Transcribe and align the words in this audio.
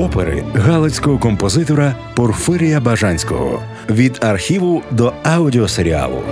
опери 0.00 0.44
галицького 0.54 1.18
композитора 1.18 1.94
Порфирія 2.14 2.80
Бажанського 2.80 3.62
від 3.90 4.18
архіву 4.24 4.82
до 4.90 5.12
аудіосеріалу. 5.22 6.22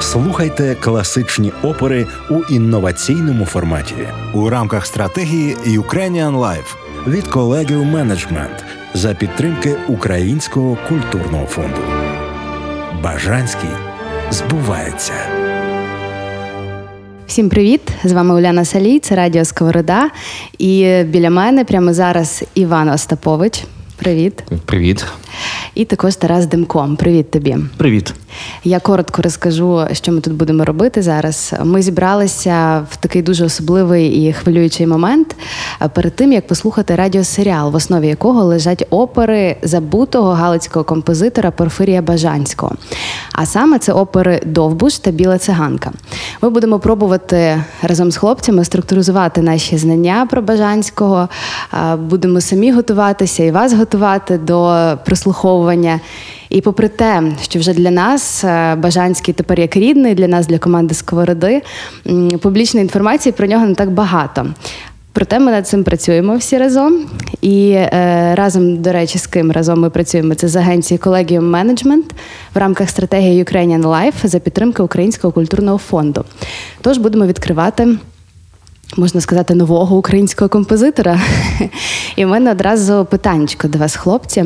Слухайте 0.00 0.74
класичні 0.80 1.52
опери 1.62 2.06
у 2.30 2.54
інноваційному 2.54 3.44
форматі 3.44 4.08
у 4.34 4.48
рамках 4.48 4.86
стратегії 4.86 5.56
Ukrainian 5.56 6.38
Life 6.38 6.76
від 7.06 7.26
колегів 7.26 7.84
менеджмент 7.84 8.64
за 8.94 9.14
підтримки 9.14 9.76
Українського 9.88 10.78
культурного 10.88 11.46
фонду. 11.46 11.80
Бажанський 13.02 13.70
збувається. 14.30 15.35
Всім 17.26 17.48
привіт! 17.48 17.80
З 18.04 18.12
вами 18.12 18.34
Уляна 18.34 18.64
Салій, 18.64 18.98
це 18.98 19.14
Радіо 19.14 19.44
Сковорода. 19.44 20.10
І 20.58 21.02
біля 21.04 21.30
мене 21.30 21.64
прямо 21.64 21.92
зараз 21.92 22.44
Іван 22.54 22.88
Остапович. 22.88 23.64
Привіт. 23.96 24.42
Привіт. 24.64 25.04
І 25.74 25.84
також 25.84 26.16
Тарас 26.16 26.46
Демко. 26.46 26.96
Привіт 26.98 27.30
тобі. 27.30 27.56
Привіт. 27.76 28.14
Я 28.64 28.80
коротко 28.80 29.22
розкажу, 29.22 29.86
що 29.92 30.12
ми 30.12 30.20
тут 30.20 30.34
будемо 30.34 30.64
робити 30.64 31.02
зараз. 31.02 31.54
Ми 31.64 31.82
зібралися 31.82 32.86
в 32.90 32.96
такий 32.96 33.22
дуже 33.22 33.44
особливий 33.44 34.08
і 34.08 34.32
хвилюючий 34.32 34.86
момент 34.86 35.36
перед 35.94 36.16
тим, 36.16 36.32
як 36.32 36.46
послухати 36.46 36.94
радіосеріал, 36.94 37.70
в 37.70 37.74
основі 37.74 38.08
якого 38.08 38.44
лежать 38.44 38.86
опери 38.90 39.56
забутого 39.62 40.32
галицького 40.32 40.84
композитора 40.84 41.50
Порфирія 41.50 42.02
Бажанського. 42.02 42.72
А 43.32 43.46
саме 43.46 43.78
це 43.78 43.92
опери 43.92 44.40
Довбуш 44.46 44.98
та 44.98 45.10
Біла 45.10 45.38
циганка. 45.38 45.92
Ми 46.42 46.50
будемо 46.50 46.78
пробувати 46.78 47.62
разом 47.82 48.10
з 48.10 48.16
хлопцями 48.16 48.64
структуризувати 48.64 49.42
наші 49.42 49.78
знання 49.78 50.26
про 50.30 50.42
Бажанського. 50.42 51.28
Будемо 51.98 52.40
самі 52.40 52.72
готуватися 52.72 53.44
і 53.44 53.50
вас 53.50 53.72
готувати 53.72 54.38
до 54.38 54.92
прослуховування. 55.26 56.00
І 56.50 56.60
попри 56.60 56.88
те, 56.88 57.22
що 57.42 57.58
вже 57.58 57.74
для 57.74 57.90
нас 57.90 58.44
е, 58.44 58.74
Бажанський 58.74 59.34
тепер 59.34 59.60
як 59.60 59.76
рідний, 59.76 60.14
для 60.14 60.28
нас, 60.28 60.46
для 60.46 60.58
команди 60.58 60.94
Сковороди, 60.94 61.62
публічної 62.40 62.84
інформації 62.84 63.32
про 63.32 63.46
нього 63.46 63.66
не 63.66 63.74
так 63.74 63.90
багато. 63.90 64.46
Проте 65.12 65.38
ми 65.38 65.50
над 65.50 65.68
цим 65.68 65.84
працюємо 65.84 66.36
всі 66.36 66.58
разом. 66.58 67.06
І 67.42 67.70
е, 67.70 68.34
разом, 68.34 68.82
до 68.82 68.92
речі, 68.92 69.18
з 69.18 69.26
ким 69.26 69.52
разом 69.52 69.80
ми 69.80 69.90
працюємо 69.90 70.34
це 70.34 70.48
з 70.48 70.56
агенцією 70.56 71.02
Collegium 71.02 71.50
Management 71.50 72.10
в 72.54 72.58
рамках 72.58 72.90
стратегії 72.90 73.44
Ukrainian 73.44 73.82
Life 73.82 74.26
за 74.26 74.38
підтримки 74.38 74.82
Українського 74.82 75.32
культурного 75.32 75.78
фонду. 75.78 76.24
Тож 76.80 76.98
будемо 76.98 77.26
відкривати 77.26 77.88
можна 78.96 79.20
сказати, 79.20 79.54
нового 79.54 79.96
українського 79.96 80.48
композитора. 80.48 81.20
І 82.16 82.24
в 82.24 82.28
мене 82.28 82.50
одразу 82.50 83.06
питаннячко 83.10 83.68
до 83.68 83.78
вас, 83.78 83.96
хлопці. 83.96 84.44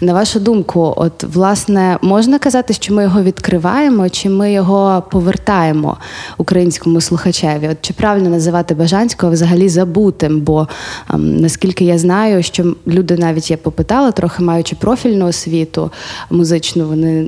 На 0.00 0.12
вашу 0.12 0.40
думку, 0.40 0.94
от 0.96 1.24
власне 1.24 1.98
можна 2.02 2.38
казати, 2.38 2.74
що 2.74 2.94
ми 2.94 3.02
його 3.02 3.22
відкриваємо, 3.22 4.08
чи 4.08 4.28
ми 4.28 4.52
його 4.52 5.02
повертаємо 5.10 5.96
українському 6.38 7.00
слухачеві? 7.00 7.68
От 7.68 7.76
чи 7.80 7.92
правильно 7.92 8.30
називати 8.30 8.74
Бажанського 8.74 9.32
взагалі 9.32 9.68
забутим? 9.68 10.40
Бо 10.40 10.68
ем, 11.10 11.36
наскільки 11.36 11.84
я 11.84 11.98
знаю, 11.98 12.42
що 12.42 12.74
люди 12.86 13.16
навіть 13.16 13.50
я 13.50 13.56
попитала, 13.56 14.12
трохи 14.12 14.42
маючи 14.42 14.76
профільну 14.76 15.26
освіту 15.26 15.90
музичну, 16.30 16.86
вони 16.86 17.26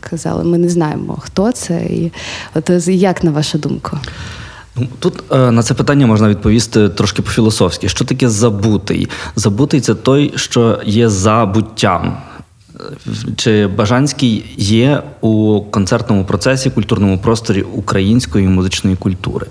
казали, 0.00 0.44
ми 0.44 0.58
не 0.58 0.68
знаємо, 0.68 1.18
хто 1.20 1.52
це, 1.52 1.74
і 1.74 2.12
от 2.54 2.88
як 2.88 3.24
на 3.24 3.30
вашу 3.30 3.58
думку? 3.58 3.98
Ну, 4.80 4.86
тут 4.98 5.22
е, 5.32 5.50
на 5.50 5.62
це 5.62 5.74
питання 5.74 6.06
можна 6.06 6.28
відповісти 6.28 6.88
трошки 6.88 7.22
по-філософськи. 7.22 7.88
Що 7.88 8.04
таке 8.04 8.28
забутий? 8.28 9.08
Забутий 9.36 9.80
це 9.80 9.94
той, 9.94 10.32
що 10.36 10.78
є 10.84 11.08
забуттям. 11.08 12.16
Чи 13.36 13.66
Бажанський 13.66 14.44
є 14.56 15.02
у 15.20 15.60
концертному 15.60 16.24
процесі, 16.24 16.70
культурному 16.70 17.18
просторі 17.18 17.62
української 17.62 18.48
музичної 18.48 18.96
культури? 18.96 19.46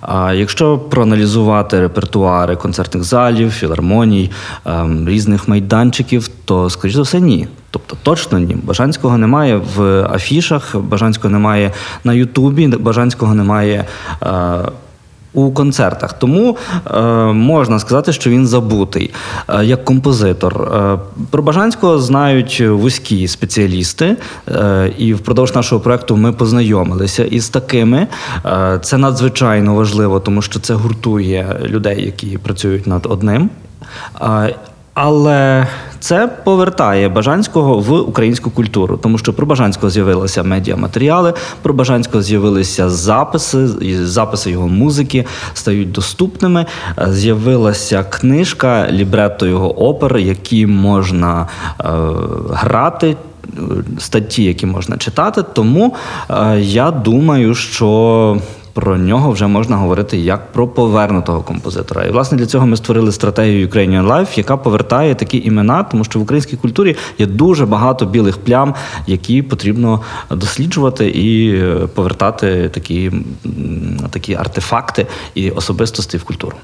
А 0.00 0.32
якщо 0.32 0.78
проаналізувати 0.78 1.80
репертуари 1.80 2.56
концертних 2.56 3.04
залів, 3.04 3.50
філармоній, 3.50 4.30
ем, 4.64 5.08
різних 5.08 5.48
майданчиків, 5.48 6.28
то, 6.44 6.70
скоріш 6.70 6.94
за 6.94 7.02
все, 7.02 7.20
ні. 7.20 7.48
Тобто 7.70 7.96
точно 8.02 8.38
ні. 8.38 8.56
Бажанського 8.62 9.18
немає 9.18 9.60
в 9.76 10.02
афішах, 10.12 10.76
Бажанського 10.76 11.32
немає 11.32 11.72
на 12.04 12.12
Ютубі, 12.12 12.66
Бажанського 12.66 13.34
немає. 13.34 13.84
Е, 14.22 14.58
у 15.32 15.50
концертах. 15.50 16.12
Тому 16.12 16.56
е, 16.86 17.00
можна 17.32 17.78
сказати, 17.78 18.12
що 18.12 18.30
він 18.30 18.46
забутий 18.46 19.10
е, 19.48 19.64
як 19.64 19.84
композитор. 19.84 20.62
Е, 20.62 20.98
про 21.30 21.42
Бажанського 21.42 21.98
знають 21.98 22.60
вузькі 22.60 23.28
спеціалісти, 23.28 24.16
е, 24.48 24.92
і 24.98 25.14
впродовж 25.14 25.54
нашого 25.54 25.80
проекту 25.80 26.16
ми 26.16 26.32
познайомилися 26.32 27.24
із 27.24 27.48
такими. 27.48 28.06
Е, 28.46 28.78
це 28.82 28.98
надзвичайно 28.98 29.74
важливо, 29.74 30.20
тому 30.20 30.42
що 30.42 30.60
це 30.60 30.74
гуртує 30.74 31.56
людей, 31.64 32.04
які 32.04 32.38
працюють 32.38 32.86
над 32.86 33.06
одним. 33.06 33.50
Але 34.94 35.66
це 36.00 36.28
повертає 36.44 37.08
Бажанського 37.08 37.78
в 37.78 38.00
українську 38.00 38.50
культуру, 38.50 38.96
тому 38.96 39.18
що 39.18 39.32
про 39.32 39.46
Бажанського 39.46 39.90
з'явилися 39.90 40.42
медіаматеріали, 40.42 41.34
про 41.62 41.74
Бажанського 41.74 42.22
з'явилися 42.22 42.90
записи, 42.90 43.66
записи 44.04 44.50
його 44.50 44.68
музики 44.68 45.26
стають 45.54 45.92
доступними. 45.92 46.66
З'явилася 47.08 48.02
книжка, 48.02 48.88
лібретто 48.90 49.46
його 49.46 49.88
опер, 49.88 50.18
які 50.18 50.66
можна 50.66 51.46
е, 51.80 51.84
грати. 52.50 53.16
Статті, 53.98 54.44
які 54.44 54.66
можна 54.66 54.96
читати, 54.96 55.42
тому 55.52 55.94
е, 56.30 56.60
я 56.60 56.90
думаю, 56.90 57.54
що 57.54 58.36
про 58.72 58.98
нього 58.98 59.30
вже 59.30 59.46
можна 59.46 59.76
говорити 59.76 60.18
як 60.18 60.52
про 60.52 60.68
повернутого 60.68 61.40
композитора. 61.40 62.04
І 62.04 62.10
власне 62.10 62.38
для 62.38 62.46
цього 62.46 62.66
ми 62.66 62.76
створили 62.76 63.12
стратегію 63.12 63.68
Ukrainian 63.68 64.06
Life, 64.06 64.38
яка 64.38 64.56
повертає 64.56 65.14
такі 65.14 65.38
імена, 65.38 65.82
тому 65.82 66.04
що 66.04 66.18
в 66.18 66.22
українській 66.22 66.56
культурі 66.56 66.96
є 67.18 67.26
дуже 67.26 67.66
багато 67.66 68.06
білих 68.06 68.38
плям, 68.38 68.74
які 69.06 69.42
потрібно 69.42 70.00
досліджувати 70.30 71.08
і 71.10 71.54
е, 71.54 71.74
повертати 71.94 72.68
такі, 72.68 73.12
такі 74.10 74.34
артефакти 74.34 75.06
і 75.34 75.50
особистості 75.50 76.16
в 76.16 76.24
культуру. 76.24 76.56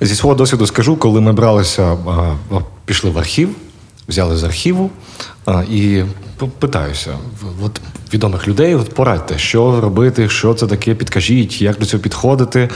Зі 0.00 0.14
свого 0.14 0.34
досвіду 0.34 0.66
скажу, 0.66 0.96
коли 0.96 1.20
ми 1.20 1.32
бралися, 1.32 1.96
пішли 2.84 3.10
в 3.10 3.18
архів, 3.18 3.48
взяли 4.08 4.36
з 4.36 4.44
архіву 4.44 4.90
і 5.70 6.02
питаюся, 6.48 7.18
от 7.64 7.80
відомих 8.14 8.48
людей, 8.48 8.74
от 8.74 8.94
порадьте, 8.94 9.38
що 9.38 9.80
робити, 9.80 10.28
що 10.28 10.54
це 10.54 10.66
таке, 10.66 10.94
підкажіть, 10.94 11.62
як 11.62 11.78
до 11.78 11.86
цього 11.86 12.02
підходити. 12.02 12.68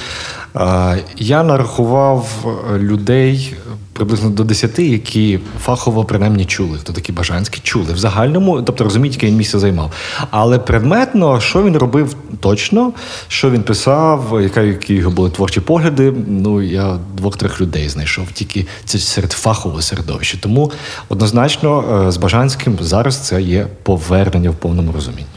Я 1.17 1.43
нарахував 1.43 2.29
е, 2.45 2.79
людей 2.79 3.55
приблизно 3.97 4.31
до 4.31 4.45
10, 4.45 4.79
які 4.79 5.41
фахово 5.61 6.05
принаймні 6.05 6.45
чули, 6.45 6.79
хто 6.79 6.93
такі 6.93 7.13
бажанські 7.13 7.61
чули 7.63 7.93
в 7.93 7.99
загальному, 7.99 8.63
тобто 8.63 8.85
розуміють, 8.85 9.15
яке 9.15 9.27
він 9.27 9.37
місце 9.37 9.59
займав. 9.59 9.93
Але 10.31 10.59
предметно, 10.59 11.41
що 11.41 11.63
він 11.63 11.77
робив 11.77 12.17
точно, 12.41 12.93
що 13.29 13.51
він 13.51 13.63
писав, 13.63 14.39
яка 14.43 14.63
які 14.63 14.95
його 14.95 15.11
були 15.11 15.31
творчі 15.31 15.61
погляди. 15.61 16.15
Ну 16.29 16.63
я 16.63 16.99
двох-трьох 17.17 17.61
людей 17.61 17.89
знайшов, 17.89 18.27
тільки 18.33 18.67
це 18.85 18.99
серед 18.99 19.33
фахового 19.33 19.83
середовища. 19.83 20.39
Тому 20.41 20.73
однозначно 21.09 22.05
е, 22.07 22.13
з 22.13 22.17
Бажанським 22.17 22.79
зараз 22.81 23.17
це 23.19 23.43
є 23.43 23.67
повернення 23.83 24.51
в 24.51 24.55
повному 24.55 24.93
розумінні. 24.93 25.36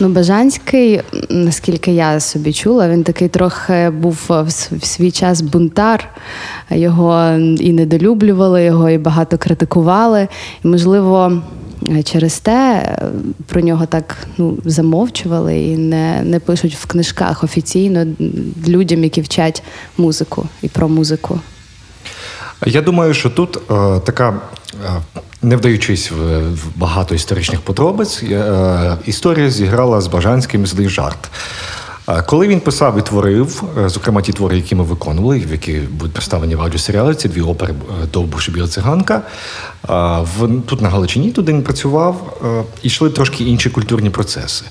Ну, 0.00 0.08
Бажанський, 0.08 1.00
наскільки 1.30 1.92
я 1.92 2.20
собі 2.20 2.52
чула, 2.52 2.88
він 2.88 3.04
такий 3.04 3.28
трохи 3.28 3.90
був 3.90 4.26
в 4.28 4.86
свій 4.86 5.10
час 5.10 5.40
бунтар, 5.40 6.08
його 6.70 7.30
і 7.60 7.72
недолюблювали, 7.72 8.64
його 8.64 8.90
і 8.90 8.98
багато 8.98 9.38
критикували. 9.38 10.28
І, 10.64 10.68
можливо, 10.68 11.42
через 12.04 12.38
те 12.38 12.82
про 13.46 13.60
нього 13.60 13.86
так 13.86 14.16
ну, 14.38 14.58
замовчували 14.64 15.62
і 15.62 15.76
не, 15.76 16.22
не 16.22 16.40
пишуть 16.40 16.74
в 16.74 16.86
книжках 16.86 17.44
офіційно 17.44 18.06
людям, 18.68 19.04
які 19.04 19.20
вчать 19.20 19.62
музику 19.98 20.46
і 20.62 20.68
про 20.68 20.88
музику. 20.88 21.40
Я 22.64 22.82
думаю, 22.82 23.14
що 23.14 23.30
тут 23.30 23.56
е, 23.56 24.00
така, 24.00 24.34
е, 24.84 25.02
не 25.42 25.56
вдаючись 25.56 26.10
в, 26.10 26.42
багато 26.76 27.14
історичних 27.14 27.60
подробиць, 27.60 28.22
е, 28.22 28.96
історія 29.06 29.50
зіграла 29.50 30.00
з 30.00 30.06
Бажанським 30.06 30.66
злий 30.66 30.88
жарт. 30.88 31.30
Коли 32.26 32.48
він 32.48 32.60
писав 32.60 32.98
і 32.98 33.02
творив, 33.02 33.62
е, 33.78 33.88
зокрема 33.88 34.22
ті 34.22 34.32
твори, 34.32 34.56
які 34.56 34.74
ми 34.74 34.84
виконували, 34.84 35.44
які 35.50 35.72
будуть 35.72 36.12
представлені 36.12 36.54
в 36.54 36.60
аудіосеріалі, 36.60 37.14
ці 37.14 37.28
дві 37.28 37.40
опери 37.40 37.72
е, 37.72 38.06
Довбуш 38.12 38.48
і 38.48 38.52
Біла 38.52 38.68
циганка. 38.68 39.22
Тут 40.66 40.80
на 40.80 40.88
Галичині, 40.88 41.30
туди 41.30 41.52
він 41.52 41.62
працював, 41.62 42.38
е, 42.44 42.62
і 42.82 42.86
йшли 42.86 43.10
трошки 43.10 43.44
інші 43.44 43.70
культурні 43.70 44.10
процеси. 44.10 44.64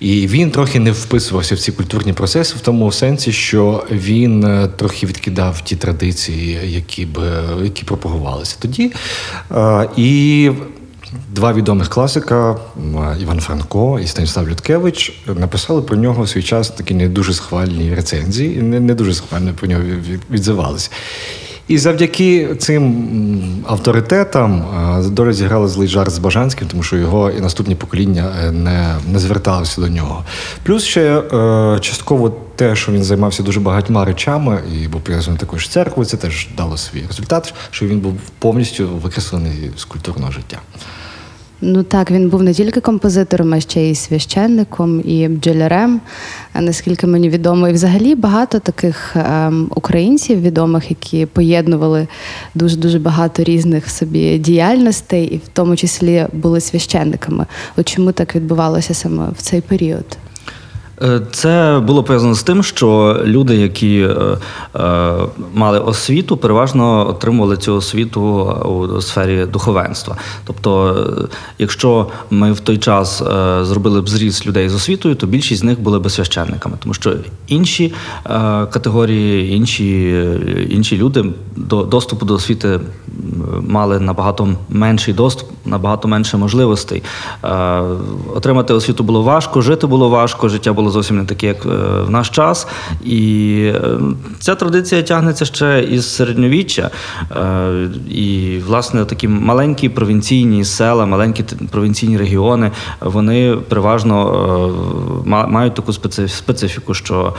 І 0.00 0.26
він 0.26 0.50
трохи 0.50 0.80
не 0.80 0.92
вписувався 0.92 1.54
в 1.54 1.58
ці 1.58 1.72
культурні 1.72 2.12
процеси 2.12 2.54
в 2.56 2.60
тому 2.60 2.92
сенсі, 2.92 3.32
що 3.32 3.84
він 3.90 4.68
трохи 4.76 5.06
відкидав 5.06 5.60
ті 5.60 5.76
традиції, 5.76 6.60
які 6.64 7.06
б 7.06 7.18
які 7.62 7.84
пропагувалися 7.84 8.56
тоді. 8.58 8.92
І 9.96 10.50
Два 11.28 11.52
відомих 11.52 11.88
класика 11.88 12.56
Іван 13.20 13.40
Франко 13.40 14.00
і 14.00 14.06
Станіслав 14.06 14.48
Людкевич 14.48 15.22
написали 15.26 15.82
про 15.82 15.96
нього 15.96 16.22
в 16.22 16.28
свій 16.28 16.42
час 16.42 16.70
такі 16.70 16.94
не 16.94 17.08
дуже 17.08 17.34
схвальні 17.34 17.94
рецензії, 17.94 18.62
не, 18.62 18.80
не 18.80 18.94
дуже 18.94 19.14
схвально 19.14 19.52
про 19.54 19.68
нього 19.68 19.82
відзивались. 20.30 20.90
І 21.68 21.78
завдяки 21.78 22.54
цим 22.58 23.64
авторитетам 23.66 24.64
е, 25.06 25.10
доля 25.10 25.32
зіграла 25.32 25.68
злий 25.68 25.88
жарт 25.88 26.10
з 26.10 26.18
Бажанським, 26.18 26.68
тому 26.68 26.82
що 26.82 26.96
його 26.96 27.30
і 27.30 27.40
наступні 27.40 27.74
покоління 27.74 28.32
е, 28.44 28.50
не, 28.50 28.94
не 29.12 29.18
зверталися 29.18 29.80
до 29.80 29.88
нього. 29.88 30.24
Плюс 30.62 30.84
ще 30.84 31.18
е, 31.18 31.78
частково 31.80 32.36
те, 32.56 32.76
що 32.76 32.92
він 32.92 33.04
займався 33.04 33.42
дуже 33.42 33.60
багатьма 33.60 34.04
речами 34.04 34.60
і 34.72 34.88
був 34.88 35.00
пов'язаний 35.00 35.40
також 35.40 35.66
з 35.66 35.68
церквою, 35.68 36.06
це 36.06 36.16
теж 36.16 36.48
дало 36.56 36.76
свій 36.76 37.02
результат, 37.08 37.54
що 37.70 37.86
він 37.86 38.00
був 38.00 38.14
повністю 38.38 38.88
викреслений 38.88 39.70
з 39.76 39.84
культурного 39.84 40.32
життя. 40.32 40.58
Ну 41.60 41.82
так, 41.82 42.10
він 42.10 42.28
був 42.28 42.42
не 42.42 42.54
тільки 42.54 42.80
композитором, 42.80 43.54
а 43.54 43.60
ще 43.60 43.82
й 43.82 43.94
священником, 43.94 45.00
і 45.00 45.28
бджолярем, 45.28 46.00
наскільки 46.54 47.06
мені 47.06 47.28
відомо. 47.28 47.68
І 47.68 47.72
взагалі 47.72 48.14
багато 48.14 48.58
таких 48.58 49.16
ем, 49.16 49.70
українців 49.74 50.40
відомих, 50.40 50.90
які 50.90 51.26
поєднували 51.26 52.08
дуже 52.54 52.76
дуже 52.76 52.98
багато 52.98 53.44
різних 53.44 53.90
собі 53.90 54.38
діяльностей, 54.38 55.26
і 55.26 55.36
в 55.36 55.48
тому 55.52 55.76
числі 55.76 56.26
були 56.32 56.60
священниками. 56.60 57.46
От 57.76 57.88
чому 57.88 58.12
так 58.12 58.36
відбувалося 58.36 58.94
саме 58.94 59.28
в 59.38 59.42
цей 59.42 59.60
період? 59.60 60.18
Е, 61.02 61.20
Це 61.30 61.82
було 61.86 62.02
пов'язано 62.02 62.34
з 62.34 62.42
тим, 62.42 62.62
що 62.62 63.20
люди, 63.24 63.56
які 63.56 64.00
е, 64.00 64.38
е, 64.76 65.12
мали 65.54 65.78
освіту, 65.78 66.36
переважно 66.36 67.08
отримували 67.08 67.56
цю 67.56 67.74
освіту 67.74 68.20
у 68.64 69.00
сфері 69.00 69.46
духовенства. 69.46 70.16
Тобто, 70.44 71.06
якщо 71.58 72.06
ми 72.30 72.52
в 72.52 72.60
той 72.60 72.78
час 72.78 73.22
зробили 73.62 74.00
б 74.00 74.08
зріз 74.08 74.46
людей 74.46 74.68
з 74.68 74.74
освітою, 74.74 75.14
то 75.14 75.26
більшість 75.26 75.60
з 75.60 75.64
них 75.64 75.80
були 75.80 75.98
б 75.98 76.10
священниками, 76.10 76.76
тому 76.82 76.94
що 76.94 77.14
інші 77.46 77.92
категорії, 78.70 79.54
інші, 79.56 80.22
інші 80.70 80.96
люди 80.96 81.24
до 81.56 81.82
доступу 81.82 82.26
до 82.26 82.34
освіти 82.34 82.80
мали 83.60 84.00
набагато 84.00 84.48
менший 84.68 85.14
доступ, 85.14 85.48
набагато 85.64 86.08
менше 86.08 86.36
можливостей. 86.36 87.02
Отримати 88.34 88.74
освіту 88.74 89.04
було 89.04 89.22
важко, 89.22 89.60
жити 89.60 89.86
було 89.86 90.08
важко, 90.08 90.48
життя 90.48 90.72
було 90.72 90.85
зовсім 90.90 91.16
не 91.16 91.24
таке, 91.24 91.46
як 91.46 91.66
е, 91.66 91.68
в 92.06 92.10
наш 92.10 92.30
час. 92.30 92.66
І 93.04 93.52
е, 93.74 93.98
ця 94.38 94.54
традиція 94.54 95.02
тягнеться 95.02 95.44
ще 95.44 95.84
із 95.90 96.14
середньовіччя. 96.14 96.90
Е, 97.36 97.88
І, 98.10 98.58
власне, 98.66 99.04
такі 99.04 99.28
маленькі 99.28 99.88
провінційні 99.88 100.64
села, 100.64 101.06
маленькі 101.06 101.44
провінційні 101.70 102.18
регіони, 102.18 102.70
вони 103.00 103.56
переважно 103.68 104.16
мають 105.26 105.74
таку 105.74 105.92
специфіку, 106.28 106.94
що 106.94 107.34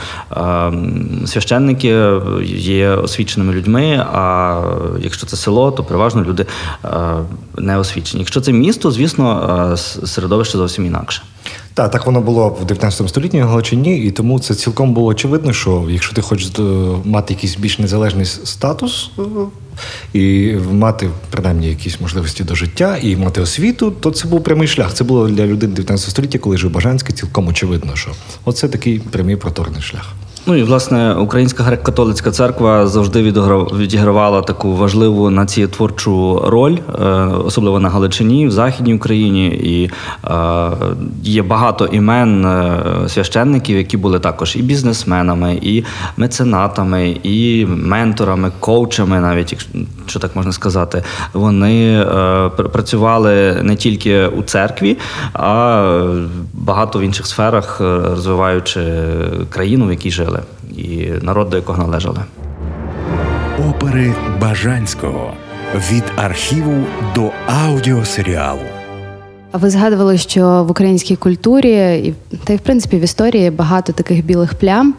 священники 1.26 2.20
є 2.44 2.90
освіченими 2.90 3.52
людьми, 3.52 4.06
а 4.12 4.60
якщо 5.00 5.26
це 5.26 5.36
село, 5.36 5.70
то 5.70 5.84
переважно 5.84 6.24
люди 6.24 6.46
не 7.58 7.78
освічені. 7.78 8.20
Якщо 8.20 8.40
це 8.40 8.52
місто, 8.52 8.90
звісно, 8.90 9.76
середовище 10.04 10.58
зовсім 10.58 10.86
інакше. 10.86 11.22
Так, 11.78 11.90
так 11.90 12.06
воно 12.06 12.20
було 12.20 12.48
в 12.48 12.64
19 12.64 13.08
столітті 13.08 13.38
на 13.38 13.46
Галичині, 13.46 13.98
і 13.98 14.10
тому 14.10 14.40
це 14.40 14.54
цілком 14.54 14.94
було 14.94 15.06
очевидно, 15.06 15.52
що 15.52 15.86
якщо 15.90 16.14
ти 16.14 16.22
хочеш 16.22 16.52
е, 16.58 16.62
мати 17.04 17.34
якийсь 17.34 17.56
більш 17.56 17.78
незалежний 17.78 18.26
статус 18.26 19.10
е, 19.18 19.22
і 20.18 20.54
мати 20.72 21.10
принаймні 21.30 21.68
якісь 21.68 22.00
можливості 22.00 22.44
до 22.44 22.54
життя 22.54 22.98
і 23.02 23.16
мати 23.16 23.40
освіту, 23.40 23.90
то 23.90 24.10
це 24.10 24.28
був 24.28 24.44
прямий 24.44 24.68
шлях. 24.68 24.94
Це 24.94 25.04
було 25.04 25.28
для 25.28 25.46
людей 25.46 25.68
19 25.68 26.10
століття, 26.10 26.38
коли 26.38 26.56
жив 26.56 26.70
Бажанський, 26.70 27.14
цілком 27.14 27.48
очевидно, 27.48 27.96
що 27.96 28.10
оце 28.44 28.68
такий 28.68 28.98
прямий 28.98 29.36
проторний 29.36 29.82
шлях. 29.82 30.14
Ну 30.48 30.56
і 30.56 30.62
власне 30.62 31.14
Українська 31.14 31.64
греко-католицька 31.64 32.30
церква 32.30 32.86
завжди 32.86 33.22
відігра- 33.22 33.76
відігравала 33.78 34.42
таку 34.42 34.76
важливу 34.76 35.30
націєтворчу 35.30 36.42
роль, 36.46 36.76
е, 36.76 37.04
особливо 37.44 37.80
на 37.80 37.88
Галичині, 37.88 38.46
в 38.46 38.50
Західній 38.50 38.94
Україні. 38.94 39.46
І 39.46 39.90
е, 40.24 40.70
є 41.22 41.42
багато 41.42 41.86
імен 41.86 42.46
е, 42.46 42.82
священників, 43.08 43.76
які 43.76 43.96
були 43.96 44.18
також 44.18 44.56
і 44.56 44.62
бізнесменами, 44.62 45.58
і 45.62 45.84
меценатами, 46.16 47.16
і 47.22 47.66
менторами, 47.66 48.52
коучами, 48.60 49.20
навіть 49.20 49.56
якщо 50.00 50.20
так 50.20 50.36
можна 50.36 50.52
сказати. 50.52 51.02
Вони 51.32 52.06
працювали 52.72 53.60
не 53.62 53.76
тільки 53.76 54.26
у 54.26 54.42
церкві, 54.42 54.98
а 55.32 56.02
багато 56.54 56.98
в 56.98 57.02
інших 57.02 57.26
сферах, 57.26 57.80
розвиваючи 57.80 58.80
країну, 59.50 59.86
в 59.86 59.90
якій 59.90 60.10
жили, 60.10 60.37
і 60.76 61.12
народ, 61.22 61.50
до 61.50 61.56
якого 61.56 61.78
належали. 61.78 62.20
Опери 63.68 64.14
Бажанського 64.40 65.32
від 65.74 66.04
архіву 66.16 66.84
до 67.14 67.30
аудіосеріалу. 67.46 68.77
Ви 69.52 69.70
згадували, 69.70 70.18
що 70.18 70.64
в 70.64 70.70
українській 70.70 71.16
культурі 71.16 71.98
і 72.04 72.14
та 72.44 72.52
й 72.52 72.56
в 72.56 72.60
принципі 72.60 72.96
в 72.96 73.00
історії 73.00 73.50
багато 73.50 73.92
таких 73.92 74.24
білих 74.24 74.54
плям 74.54 74.94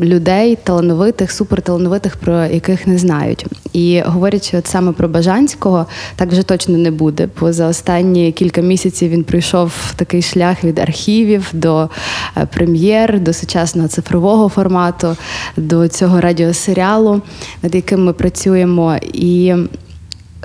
людей, 0.00 0.58
талановитих, 0.64 1.32
суперталановитих, 1.32 2.16
про 2.16 2.44
яких 2.44 2.86
не 2.86 2.98
знають. 2.98 3.46
І 3.72 4.02
говорячи 4.06 4.58
от 4.58 4.66
саме 4.66 4.92
про 4.92 5.08
Бажанського, 5.08 5.86
так 6.16 6.28
вже 6.28 6.42
точно 6.42 6.78
не 6.78 6.90
буде. 6.90 7.28
Бо 7.40 7.52
за 7.52 7.66
останні 7.66 8.32
кілька 8.32 8.60
місяців 8.60 9.10
він 9.10 9.24
пройшов 9.24 9.72
такий 9.96 10.22
шлях 10.22 10.64
від 10.64 10.78
архівів 10.78 11.48
до 11.52 11.88
е, 12.36 12.46
прем'єр, 12.46 13.20
до 13.20 13.32
сучасного 13.32 13.88
цифрового 13.88 14.48
формату, 14.48 15.16
до 15.56 15.88
цього 15.88 16.20
радіосеріалу, 16.20 17.22
над 17.62 17.74
яким 17.74 18.04
ми 18.04 18.12
працюємо. 18.12 18.96
І 19.12 19.54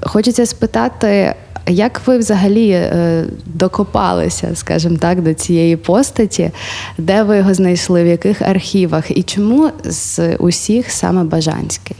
Хочеться 0.03 0.45
спитати, 0.45 1.35
як 1.67 2.01
ви 2.06 2.17
взагалі 2.17 2.69
е, 2.69 3.25
докопалися, 3.45 4.56
скажімо 4.56 4.97
так, 4.97 5.21
до 5.21 5.33
цієї 5.33 5.77
постаті, 5.77 6.51
де 6.97 7.23
ви 7.23 7.38
його 7.38 7.53
знайшли, 7.53 8.03
в 8.03 8.07
яких 8.07 8.41
архівах, 8.41 9.17
і 9.17 9.23
чому 9.23 9.71
з 9.83 10.35
усіх 10.35 10.91
саме 10.91 11.23
Бажанський? 11.23 11.95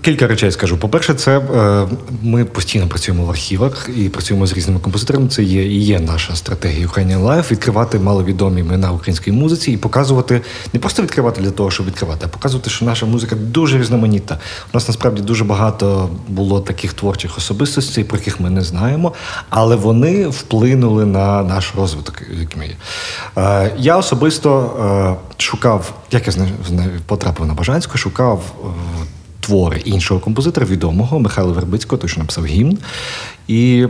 Кілька 0.00 0.26
речей 0.26 0.52
скажу. 0.52 0.76
По-перше, 0.76 1.14
це 1.14 1.38
е, 1.38 1.88
ми 2.22 2.44
постійно 2.44 2.88
працюємо 2.88 3.24
в 3.24 3.30
архівах 3.30 3.88
і 3.96 4.08
працюємо 4.08 4.46
з 4.46 4.52
різними 4.52 4.80
композиторами. 4.80 5.28
Це 5.28 5.42
є 5.42 5.66
і 5.66 5.80
є 5.80 6.00
наша 6.00 6.36
стратегія 6.36 6.86
Ukrainian 6.86 7.24
Life, 7.24 7.50
відкривати 7.50 7.98
маловідомі 7.98 8.60
імена 8.60 8.92
української 8.92 9.36
музиці 9.36 9.72
і 9.72 9.76
показувати, 9.76 10.40
не 10.72 10.80
просто 10.80 11.02
відкривати 11.02 11.40
для 11.40 11.50
того, 11.50 11.70
щоб 11.70 11.86
відкривати, 11.86 12.20
а 12.24 12.28
показувати, 12.28 12.70
що 12.70 12.84
наша 12.84 13.06
музика 13.06 13.36
дуже 13.36 13.78
різноманітна. 13.78 14.38
У 14.72 14.76
нас 14.76 14.88
насправді 14.88 15.22
дуже 15.22 15.44
багато 15.44 16.10
було 16.28 16.60
таких 16.60 16.92
творчих 16.92 17.38
особистостей, 17.38 18.04
про 18.04 18.18
яких 18.18 18.40
ми 18.40 18.50
не 18.50 18.62
знаємо, 18.62 19.12
але 19.50 19.76
вони 19.76 20.28
вплинули 20.28 21.06
на 21.06 21.42
наш 21.42 21.72
розвиток. 21.76 22.22
Е, 23.36 23.72
Я 23.78 23.96
особисто 23.96 25.18
е, 25.38 25.42
шукав, 25.42 25.92
як 26.10 26.26
я 26.26 26.32
потрапив 27.06 27.46
на 27.46 27.54
Бажанську, 27.54 27.98
шукав. 27.98 28.42
Твори 29.42 29.82
іншого 29.84 30.20
композитора, 30.20 30.66
відомого 30.66 31.20
Михайла 31.20 31.52
Вербицького, 31.52 31.98
той, 32.00 32.10
що 32.10 32.20
написав 32.20 32.46
гімн. 32.46 32.78
І 33.48 33.86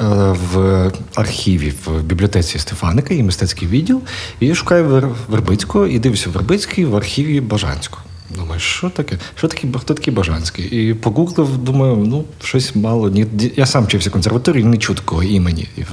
е, 0.00 0.04
в 0.52 0.90
архіві 1.14 1.72
в 1.86 2.02
бібліотеці 2.02 2.58
Стефаника 2.58 3.14
є 3.14 3.22
мистецький 3.22 3.68
відділ. 3.68 4.00
І 4.40 4.46
я 4.46 4.54
шукаю 4.54 5.14
Вербицького 5.28 5.86
і 5.86 5.98
дивлюся 5.98 6.30
Вербицький 6.30 6.84
в 6.84 6.96
архіві 6.96 7.40
Бажанського. 7.40 8.02
Думаю, 8.36 8.60
що 8.60 8.90
таке? 8.90 9.18
Що 9.36 9.48
таке, 9.48 9.68
хто 9.78 9.94
такий 9.94 10.14
Бажанський? 10.14 10.64
І 10.90 10.94
погуглив, 10.94 11.58
думаю, 11.58 11.96
ну, 11.96 12.24
щось 12.42 12.76
мало. 12.76 13.08
Ні, 13.10 13.26
я 13.56 13.66
сам 13.66 13.84
вчився 13.84 14.10
в 14.10 14.12
консерваторії, 14.12 14.64
не 14.64 14.76
чув 14.76 14.96
такого 14.96 15.22
імені. 15.22 15.68
І 15.76 15.80
в- 15.80 15.84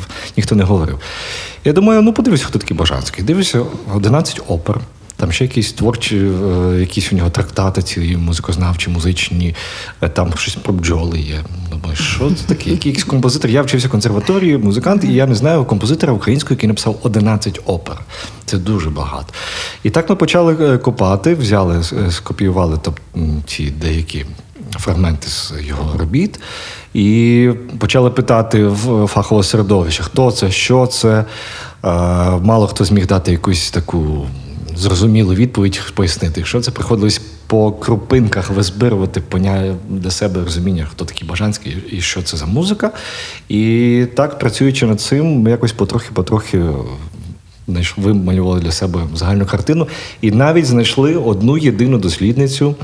в- 0.00 0.06
ніхто 0.36 0.54
не 0.54 0.64
говорив. 0.64 0.98
Я 1.64 1.72
думаю, 1.72 2.02
ну 2.02 2.12
подивлюся, 2.12 2.44
хто 2.46 2.58
такий 2.58 2.76
Бажанський. 2.76 3.24
Дивлюся 3.24 3.62
11 3.94 4.40
опер. 4.48 4.80
Там 5.24 5.32
ще 5.32 5.44
якісь 5.44 5.72
творчі, 5.72 6.16
е, 6.16 6.80
якісь 6.80 7.12
у 7.12 7.16
нього 7.16 7.30
трактати, 7.30 7.82
ці 7.82 8.16
музикознавчі, 8.16 8.90
музичні, 8.90 9.54
е, 10.02 10.08
там 10.08 10.32
щось 10.36 10.54
про 10.54 10.72
бджоли 10.72 11.18
є. 11.18 11.44
Думаю, 11.70 11.96
що 11.96 12.30
це 12.30 12.44
таке? 12.46 12.70
Якийсь 12.70 13.04
композитор. 13.04 13.50
Я 13.50 13.62
вчився 13.62 13.88
в 13.88 13.90
консерваторії, 13.90 14.58
музикант, 14.58 15.04
і 15.04 15.12
я 15.12 15.26
не 15.26 15.34
знаю 15.34 15.64
композитора 15.64 16.12
українського, 16.12 16.54
який 16.54 16.68
написав 16.68 16.98
11 17.02 17.60
опер. 17.66 17.96
Це 18.44 18.58
дуже 18.58 18.90
багато. 18.90 19.26
І 19.82 19.90
так 19.90 20.10
ми 20.10 20.16
почали 20.16 20.74
е, 20.74 20.78
копати, 20.78 21.34
взяли, 21.34 21.82
скопіювали 22.10 22.78
тобто, 22.82 23.02
ці 23.46 23.70
деякі 23.70 24.26
фрагменти 24.78 25.28
з 25.28 25.52
його 25.60 25.98
робіт. 25.98 26.40
І 26.94 27.50
почали 27.78 28.10
питати 28.10 28.66
в 28.66 29.06
фахове 29.06 29.42
середовище, 29.42 30.02
хто 30.02 30.30
це, 30.30 30.50
що 30.50 30.86
це. 30.86 31.24
Мало 32.42 32.66
хто 32.66 32.84
зміг 32.84 33.06
дати 33.06 33.32
якусь 33.32 33.70
таку 33.70 34.26
зрозумілу 34.76 35.34
відповідь, 35.34 35.80
пояснити, 35.94 36.44
що 36.44 36.60
це 36.60 36.70
приходилось 36.70 37.20
по 37.46 37.72
крупинках 37.72 38.50
визбирувати 38.50 39.20
поня 39.20 39.74
для 39.88 40.10
себе 40.10 40.44
розуміння, 40.44 40.86
хто 40.92 41.04
такий 41.04 41.28
Бажанський 41.28 41.76
і 41.90 42.00
що 42.00 42.22
це 42.22 42.36
за 42.36 42.46
музика. 42.46 42.90
І 43.48 44.06
так, 44.16 44.38
працюючи 44.38 44.86
над 44.86 45.00
цим, 45.00 45.26
ми 45.40 45.50
якось 45.50 45.72
потрохи-потрохи 45.72 46.62
знайш- 47.68 47.94
вималювали 48.00 48.60
для 48.60 48.72
себе 48.72 49.00
загальну 49.14 49.46
картину. 49.46 49.88
І 50.20 50.30
навіть 50.30 50.66
знайшли 50.66 51.16
одну 51.16 51.58
єдину 51.58 51.98
дослідницю 51.98 52.74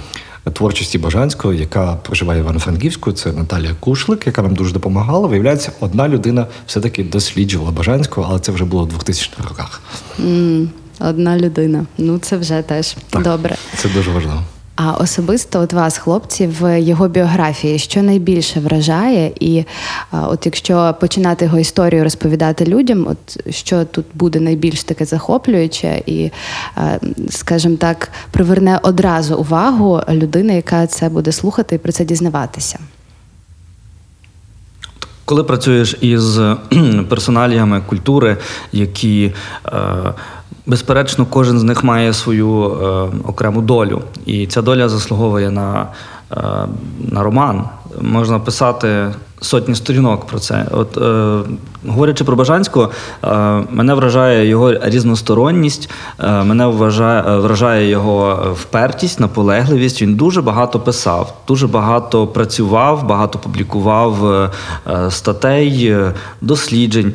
творчості 0.53 0.99
Бажанського, 0.99 1.55
яка 1.55 1.95
проживає 1.97 2.41
в 2.41 2.45
Івано-Франківську. 2.45 3.13
Це 3.13 3.33
Наталія 3.33 3.75
Кушлик, 3.81 4.27
яка 4.27 4.43
нам 4.43 4.55
дуже 4.55 4.73
допомагала. 4.73 5.29
Виявляється, 5.29 5.73
одна 5.81 6.09
людина 6.09 6.47
все-таки 6.67 7.05
досліджувала 7.05 7.71
Бажанського, 7.71 8.27
але 8.31 8.41
це 8.41 8.53
вже 8.53 8.65
було 8.65 8.85
в 8.85 8.89
2000-х 8.89 9.49
роках. 9.49 9.81
М, 10.21 10.71
Одна 11.01 11.37
людина. 11.39 11.87
Ну 11.99 12.19
це 12.19 12.37
вже 12.37 12.63
теж 12.63 12.97
Так. 13.11 13.23
добре. 13.23 13.57
Це 13.77 13.89
дуже 13.89 14.11
важливо. 14.11 14.43
А 14.77 14.93
особисто 14.93 15.61
от 15.61 15.73
вас, 15.73 15.99
хлопці, 15.99 16.47
в 16.47 16.81
його 16.81 17.09
біографії, 17.09 17.79
що 17.79 18.03
найбільше 18.03 18.61
вражає, 18.61 19.33
і 19.41 19.65
от 20.13 20.47
якщо 20.47 20.95
починати 21.01 21.45
його 21.45 21.59
історію 21.59 22.05
розповідати 22.05 22.65
людям, 22.65 23.07
от 23.11 23.55
що 23.55 23.85
тут 23.85 24.07
буде 24.15 24.41
найбільш 24.41 24.85
таке 24.85 25.05
захоплююче 25.05 26.03
і, 26.07 26.31
скажімо 27.31 27.77
так, 27.77 28.11
приверне 28.31 28.79
одразу 28.83 29.37
увагу 29.37 30.01
людини, 30.09 30.55
яка 30.55 30.87
це 30.87 31.09
буде 31.09 31.33
слухати 31.33 31.75
і 31.75 31.79
про 31.79 31.93
це 31.93 32.05
дізнаватися. 32.05 32.79
Коли 35.31 35.45
працюєш 35.45 35.97
із 36.01 36.41
персоналіями 37.09 37.83
культури, 37.87 38.37
які, 38.73 39.33
е, 39.67 39.73
безперечно, 40.67 41.27
кожен 41.27 41.59
з 41.59 41.63
них 41.63 41.85
має 41.85 42.13
свою 42.13 42.65
е, 42.65 43.09
окрему 43.29 43.61
долю, 43.63 44.03
і 44.27 44.47
ця 44.47 44.63
доля 44.63 44.89
заслуговує 44.89 45.51
на, 45.51 45.87
е, 46.33 46.37
на 46.99 47.23
роман. 47.23 47.65
Можна 48.01 48.39
писати 48.39 49.15
сотні 49.41 49.75
сторінок 49.75 50.27
про 50.27 50.39
це. 50.39 50.67
От, 50.71 50.97
е, 50.97 51.41
говорячи 51.89 52.25
про 52.25 52.37
Бажанського, 52.37 52.91
е, 53.25 53.29
мене 53.71 53.95
вражає 53.95 54.47
його 54.47 54.73
різносторонність, 54.83 55.91
е, 56.19 56.45
мене 56.45 56.67
вважає, 56.67 57.25
е, 57.29 57.37
вражає 57.37 57.89
його 57.89 58.47
впертість, 58.61 59.21
наполегливість. 59.21 60.03
Він 60.03 60.15
дуже 60.15 60.43
багато 60.43 60.81
писав, 60.81 61.35
дуже 61.49 61.67
багато 61.67 62.27
працював, 62.27 63.07
багато 63.07 63.39
публікував 63.39 64.33
е, 64.33 64.51
е, 64.87 65.11
статей, 65.11 65.97
досліджень 66.41 67.13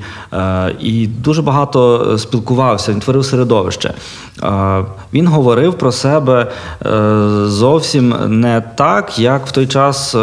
і 0.80 1.08
дуже 1.08 1.42
багато 1.42 2.18
спілкувався. 2.18 2.92
Він 2.92 3.00
творив 3.00 3.26
середовище. 3.26 3.94
Він 5.14 5.28
говорив 5.28 5.74
про 5.74 5.92
себе 5.92 6.52
зовсім 7.46 8.16
не 8.42 8.62
так, 8.76 9.20
як 9.20 9.48
в 9.48 9.52
той 9.52 9.68
час 9.68 10.16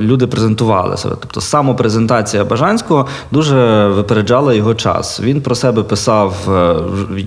люди 0.00 0.26
презентували 0.26 0.96
себе. 0.96 1.16
Тобто 1.20 1.40
самопрезентація 1.40 2.44
Бажанського 2.44 3.06
дуже 3.30 3.88
випереджала 3.88 4.54
його 4.54 4.74
час. 4.74 5.20
Він 5.20 5.40
про 5.40 5.54
себе 5.54 5.82
писав 5.82 6.34
е, 6.48 6.74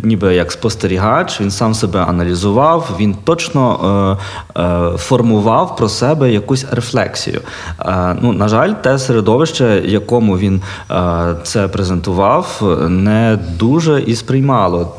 ніби 0.03 0.35
як 0.35 0.51
спостерігач, 0.51 1.41
він 1.41 1.51
сам 1.51 1.73
себе 1.73 2.00
аналізував, 2.00 2.89
він 3.00 3.15
точно 3.23 4.17
е, 4.55 4.62
е, 4.62 4.97
формував 4.97 5.75
про 5.75 5.89
себе 5.89 6.31
якусь 6.31 6.65
рефлексію. 6.71 7.41
Ну, 8.21 8.33
на 8.33 8.47
жаль, 8.47 8.71
те 8.71 9.00
середовище, 9.00 9.81
якому 9.85 10.38
він 10.38 10.62
це 11.43 11.67
презентував, 11.67 12.77
не 12.89 13.39
дуже 13.59 14.01
і 14.01 14.15
сприймало 14.15 14.91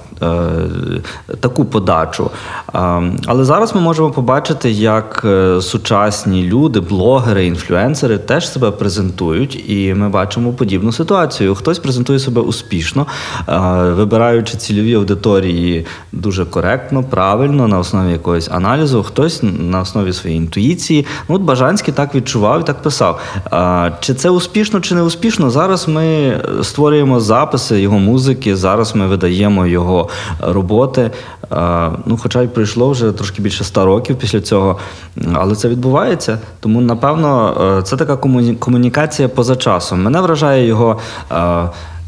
таку 1.40 1.64
подачу. 1.64 2.30
Е, 2.74 3.02
Але 3.26 3.44
зараз 3.44 3.74
ми 3.74 3.80
можемо 3.80 4.10
побачити, 4.10 4.70
як 4.70 5.22
е, 5.24 5.60
сучасні 5.60 6.42
люди, 6.42 6.80
блогери, 6.80 7.46
інфлюенсери 7.46 8.18
теж 8.18 8.52
себе 8.52 8.70
презентують, 8.70 9.70
і 9.70 9.94
ми 9.94 10.08
бачимо 10.08 10.52
подібну 10.52 10.92
ситуацію. 10.92 11.54
Хтось 11.54 11.78
презентує 11.78 12.18
себе 12.18 12.40
успішно, 12.40 13.06
е, 13.48 13.58
вибираючи 13.90 14.56
цільові 14.56 14.94
аудиторії 14.94 15.86
дуже 16.12 16.44
коректно, 16.44 17.02
правильно, 17.02 17.68
на 17.68 17.78
основі 17.78 18.12
якогось 18.12 18.48
аналізу, 18.48 19.02
хтось 19.02 19.40
на 19.58 19.80
основі 19.80 20.12
своєї 20.12 20.40
інтуїції. 20.40 21.06
Ну, 21.28 21.34
от 21.34 21.42
Бажанський 21.42 21.94
так 21.94 22.14
відчував 22.14 22.60
і 22.60 22.64
так 22.64 22.82
писав. 22.82 23.20
Е, 23.52 23.92
Чи 24.00 24.14
це 24.14 24.30
успішно, 24.30 24.80
чи 24.80 24.94
не 24.94 25.02
успішно? 25.02 25.50
Зараз 25.50 25.88
ми 25.88 26.36
створюємо 26.62 27.20
записи 27.20 27.80
його 27.80 27.98
музики, 27.98 28.56
зараз 28.56 28.94
ми 28.94 29.06
видаємо 29.06 29.66
його 29.66 30.08
роботи. 30.40 31.10
Е, 31.52 31.90
Ну, 32.06 32.18
хоча 32.22 32.42
й 32.42 32.48
пройшло 32.48 32.90
вже 32.90 33.12
трошки 33.12 33.42
більше 33.42 33.64
ста 33.64 33.84
років 33.84 34.16
після 34.16 34.40
цього, 34.40 34.78
але 35.34 35.54
це 35.54 35.68
відбувається. 35.68 36.38
Тому, 36.60 36.80
напевно, 36.80 37.54
е, 37.78 37.82
це 37.82 37.96
така 37.96 38.16
комунікація 38.58 39.28
поза 39.28 39.56
часом. 39.56 40.02
Мене 40.02 40.20
вражає 40.20 40.66
його. 40.66 40.98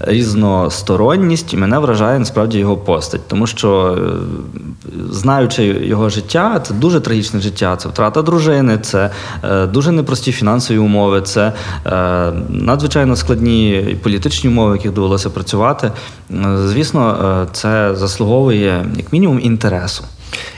Різносторонність 0.01 1.55
мене 1.55 1.79
вражає 1.79 2.19
насправді 2.19 2.59
його 2.59 2.77
постать, 2.77 3.29
тому 3.29 3.47
що 3.47 3.99
е, 3.99 4.93
знаючи 5.11 5.65
його 5.65 6.09
життя, 6.09 6.61
це 6.61 6.75
дуже 6.75 7.01
трагічне 7.01 7.41
життя. 7.41 7.77
Це 7.77 7.89
втрата 7.89 8.23
дружини, 8.23 8.79
це 8.79 9.11
е, 9.45 9.67
дуже 9.67 9.93
непрості 9.93 10.33
фінансові 10.33 10.79
умови, 10.79 11.23
це 11.23 11.53
е, 11.87 12.33
надзвичайно 12.49 13.17
складні 13.17 13.97
політичні 14.03 14.51
умови, 14.51 14.73
в 14.73 14.77
яких 14.77 14.93
довелося 14.93 15.31
працювати. 15.31 15.93
Звісно, 16.65 17.47
це 17.53 17.95
заслуговує 17.95 18.87
як 18.97 19.13
мінімум 19.13 19.41
інтересу. 19.41 20.05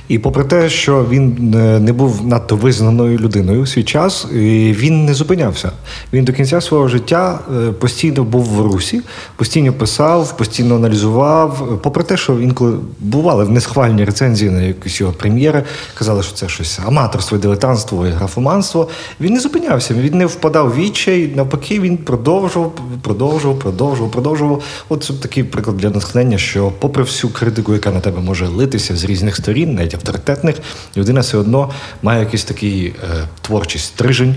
І 0.08 0.18
попри 0.18 0.44
те, 0.44 0.68
що 0.68 1.06
він 1.10 1.54
е, 1.54 1.80
не 1.80 1.92
був 1.92 2.26
надто 2.26 2.56
визнаною 2.56 3.18
людиною 3.18 3.62
в 3.62 3.68
свій 3.68 3.82
час, 3.82 4.26
він 4.32 5.04
не 5.04 5.14
зупинявся. 5.14 5.72
Він 6.12 6.24
до 6.24 6.32
кінця 6.32 6.60
свого 6.60 6.88
життя 6.88 7.40
е, 7.56 7.72
постійно 7.72 8.24
був 8.24 8.44
в 8.44 8.60
русі, 8.60 9.00
постійно 9.36 9.72
писав, 9.72 10.36
постійно 10.36 10.76
аналізував. 10.76 11.78
Попри 11.82 12.04
те, 12.04 12.16
що 12.16 12.40
інколи 12.40 12.78
бували 13.00 13.44
в 13.44 13.50
несхвальні 13.50 14.04
рецензії 14.04 14.50
на 14.50 14.62
якісь 14.62 15.00
його 15.00 15.12
прем'єри, 15.12 15.62
казали, 15.94 16.22
що 16.22 16.32
це 16.32 16.48
щось 16.48 16.80
аматорство, 16.86 17.38
дилетантство 17.38 18.06
і 18.06 18.10
графоманство. 18.10 18.88
Він 19.20 19.32
не 19.32 19.40
зупинявся, 19.40 19.94
він 19.94 20.18
не 20.18 20.26
впадав 20.26 20.68
в 20.68 20.76
відчай. 20.76 21.32
Навпаки, 21.36 21.80
він 21.80 21.96
продовжував, 21.96 22.72
продовжував, 23.02 23.58
продовжував, 23.58 24.10
продовжував. 24.10 24.62
От 24.88 25.04
це 25.04 25.12
такий 25.12 25.44
приклад 25.44 25.76
для 25.76 25.90
натхнення, 25.90 26.38
що, 26.38 26.72
попри 26.78 27.02
всю 27.02 27.32
критику, 27.32 27.72
яка 27.72 27.90
на 27.90 28.00
тебе 28.00 28.20
може 28.20 28.46
литися 28.48 28.96
з 28.96 29.04
різних 29.04 29.36
сторін, 29.36 29.74
навіть 29.74 29.97
авторитетних, 29.98 30.56
людина 30.96 31.20
все 31.20 31.38
одно 31.38 31.70
має 32.02 32.20
якийсь 32.20 32.44
такий 32.44 32.86
е, 32.86 33.26
творчий 33.40 33.80
стрижень, 33.80 34.36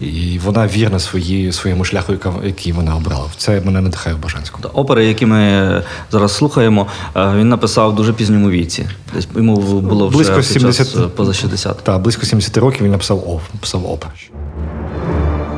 і 0.00 0.40
вона 0.44 0.66
вірна 0.66 0.98
свої, 0.98 1.52
своєму 1.52 1.84
шляху, 1.84 2.12
який 2.44 2.72
вона 2.72 2.96
обрала. 2.96 3.24
Це 3.36 3.60
мене 3.60 3.80
надихає 3.80 4.16
в 4.16 4.18
Бажанському. 4.18 4.64
Опери, 4.74 5.06
які 5.06 5.26
ми 5.26 5.82
зараз 6.12 6.32
слухаємо, 6.32 6.86
е, 7.16 7.32
він 7.36 7.48
написав 7.48 7.92
в 7.92 7.94
дуже 7.94 8.12
пізньому 8.12 8.50
віці. 8.50 8.86
Десь 9.14 9.28
йому 9.36 9.56
було 9.80 10.08
вже 10.08 10.16
Близько 10.16 10.36
під 10.36 10.44
час, 10.44 10.52
70 10.52 10.96
е, 10.96 11.08
поза 11.08 11.32
60. 11.32 11.84
Так, 11.84 12.02
близько 12.02 12.26
70 12.26 12.56
років 12.56 12.82
він 12.82 12.90
написав 12.90 13.18
о, 13.18 13.40
написав 13.54 13.90
оперу. 13.90 14.12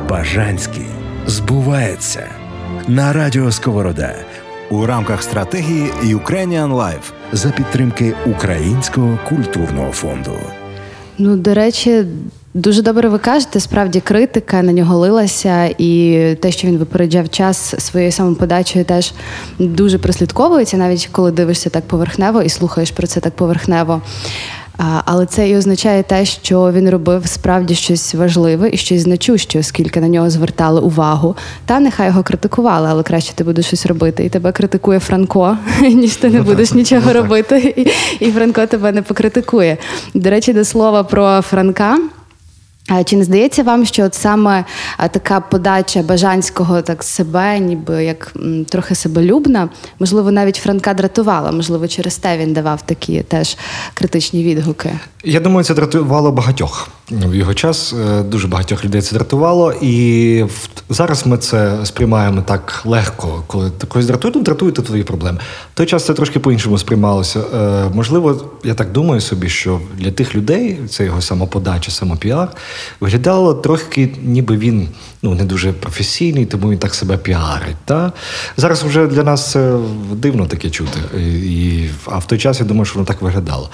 Бажанський 0.09 0.85
збувається 1.27 2.27
на 2.87 3.13
радіо 3.13 3.51
Сковорода 3.51 4.15
у 4.69 4.85
рамках 4.85 5.23
стратегії 5.23 5.91
Ukrainian 6.03 6.75
Life 6.75 7.22
за 7.33 7.49
підтримки 7.49 8.13
Українського 8.25 9.19
культурного 9.29 9.91
фонду. 9.91 10.31
Ну, 11.17 11.37
до 11.37 11.53
речі, 11.53 12.05
дуже 12.53 12.81
добре 12.81 13.09
ви 13.09 13.17
кажете. 13.17 13.59
Справді 13.59 13.99
критика 13.99 14.61
на 14.61 14.71
нього 14.71 14.97
лилася, 14.97 15.65
і 15.77 16.19
те, 16.41 16.51
що 16.51 16.67
він 16.67 16.77
випереджав 16.77 17.29
час 17.29 17.75
своєю 17.77 18.11
самоподачею, 18.11 18.85
теж 18.85 19.13
дуже 19.59 19.97
прослідковується, 19.97 20.77
навіть 20.77 21.09
коли 21.11 21.31
дивишся 21.31 21.69
так 21.69 21.83
поверхнево 21.83 22.41
і 22.41 22.49
слухаєш 22.49 22.91
про 22.91 23.07
це 23.07 23.19
так 23.19 23.33
поверхнево. 23.35 24.01
Але 24.77 25.25
це 25.25 25.49
і 25.49 25.57
означає 25.57 26.03
те, 26.03 26.25
що 26.25 26.71
він 26.71 26.89
робив 26.89 27.27
справді 27.27 27.75
щось 27.75 28.15
важливе 28.15 28.69
і 28.73 28.77
щось 28.77 29.01
значуще, 29.01 29.59
оскільки 29.59 30.01
на 30.01 30.07
нього 30.07 30.29
звертали 30.29 30.81
увагу. 30.81 31.35
Та 31.65 31.79
нехай 31.79 32.07
його 32.07 32.23
критикували, 32.23 32.87
але 32.91 33.03
краще 33.03 33.33
ти 33.33 33.43
будеш 33.43 33.65
щось 33.65 33.85
робити. 33.85 34.25
І 34.25 34.29
тебе 34.29 34.51
критикує 34.51 34.99
Франко, 34.99 35.57
ніж 35.81 36.15
ти 36.15 36.29
не 36.29 36.41
будеш 36.41 36.73
нічого 36.73 37.13
робити, 37.13 37.73
і, 37.77 37.87
і 38.25 38.31
Франко 38.31 38.65
тебе 38.65 38.91
не 38.91 39.01
покритикує. 39.01 39.77
До 40.13 40.29
речі, 40.29 40.53
до 40.53 40.65
слова 40.65 41.03
про 41.03 41.41
Франка. 41.41 41.97
Чи 43.05 43.15
не 43.15 43.23
здається 43.23 43.63
вам, 43.63 43.85
що 43.85 44.03
от 44.03 44.15
саме 44.15 44.65
така 45.11 45.39
подача 45.39 46.01
бажанського 46.01 46.81
так 46.81 47.03
себе, 47.03 47.59
ніби 47.59 48.03
як 48.03 48.33
трохи 48.69 48.95
себелюбна, 48.95 49.69
можливо, 49.99 50.31
навіть 50.31 50.55
Франка 50.55 50.93
дратувала, 50.93 51.51
можливо, 51.51 51.87
через 51.87 52.17
те 52.17 52.37
він 52.37 52.53
давав 52.53 52.81
такі 52.81 53.21
теж 53.21 53.57
критичні 53.93 54.43
відгуки. 54.43 54.89
Я 55.23 55.39
думаю, 55.39 55.63
це 55.63 55.73
дратувало 55.73 56.31
багатьох. 56.31 56.89
В 57.11 57.35
його 57.35 57.53
час 57.53 57.93
е, 57.93 58.23
дуже 58.23 58.47
багатьох 58.47 58.85
людей 58.85 59.01
це 59.01 59.15
дратувало, 59.15 59.73
і 59.81 60.45
зараз 60.89 61.27
ми 61.27 61.37
це 61.37 61.85
сприймаємо 61.85 62.41
так 62.41 62.81
легко, 62.85 63.43
коли 63.47 63.71
когось 63.87 64.05
дратують, 64.05 64.35
ну 64.35 64.41
дратує, 64.41 64.71
то 64.71 64.81
твої 64.81 65.03
проблеми. 65.03 65.39
В 65.73 65.77
той 65.77 65.85
час 65.85 66.05
це 66.05 66.13
трошки 66.13 66.39
по-іншому 66.39 66.77
сприймалося. 66.77 67.39
Е, 67.39 67.89
Можливо, 67.93 68.51
я 68.63 68.73
так 68.73 68.91
думаю 68.91 69.21
собі, 69.21 69.49
що 69.49 69.79
для 69.97 70.11
тих 70.11 70.35
людей 70.35 70.79
це 70.89 71.05
його 71.05 71.21
самоподача, 71.21 71.91
самопіар, 71.91 72.49
виглядало 72.99 73.53
трохи, 73.53 74.15
ніби 74.23 74.57
він 74.57 74.87
ну, 75.23 75.33
не 75.35 75.43
дуже 75.43 75.73
професійний, 75.73 76.45
тому 76.45 76.69
він 76.69 76.77
так 76.77 76.95
себе 76.95 77.17
піарить. 77.17 77.75
Та? 77.85 78.11
Зараз 78.57 78.83
вже 78.83 79.07
для 79.07 79.23
нас 79.23 79.51
це 79.51 79.77
дивно 80.13 80.45
таке 80.45 80.69
чути. 80.69 80.99
І, 81.19 81.87
а 82.05 82.17
в 82.17 82.27
той 82.27 82.37
час 82.37 82.59
я 82.59 82.65
думаю, 82.65 82.85
що 82.85 82.95
воно 82.95 83.05
так 83.05 83.21
виглядало. 83.21 83.69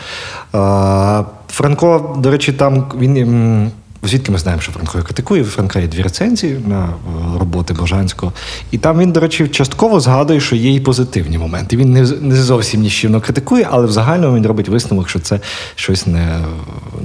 А, 0.54 1.24
Франко, 1.50 2.18
до 2.20 2.32
речі, 2.32 2.54
там 2.54 2.86
він. 3.00 3.72
Звідки 4.04 4.32
ми 4.32 4.38
знаємо, 4.38 4.62
що 4.62 4.72
Франко 4.72 5.02
критикує? 5.04 5.44
Франка 5.44 5.80
є 5.80 5.88
дві 5.88 6.02
рецензії 6.02 6.60
на 6.68 6.86
е, 6.86 6.92
роботи 7.40 7.74
Божанського. 7.74 8.34
І 8.72 8.78
там 8.78 9.00
він, 9.00 9.12
до 9.12 9.20
речі, 9.20 9.48
частково 9.48 10.00
згадує, 10.00 10.40
що 10.40 10.56
є 10.56 10.74
і 10.74 10.80
позитивні 10.80 11.38
моменти. 11.38 11.78
Він 11.78 11.94
не, 11.94 12.02
не 12.02 12.36
зовсім 12.36 12.82
ніщівно 12.82 13.22
критикує, 13.22 13.68
але 13.72 13.88
в 13.88 13.92
загальному 13.92 14.36
він 14.36 14.48
робить 14.48 14.70
висновок, 14.70 15.10
що 15.10 15.20
це 15.20 15.40
щось 15.76 16.08
не, 16.08 16.40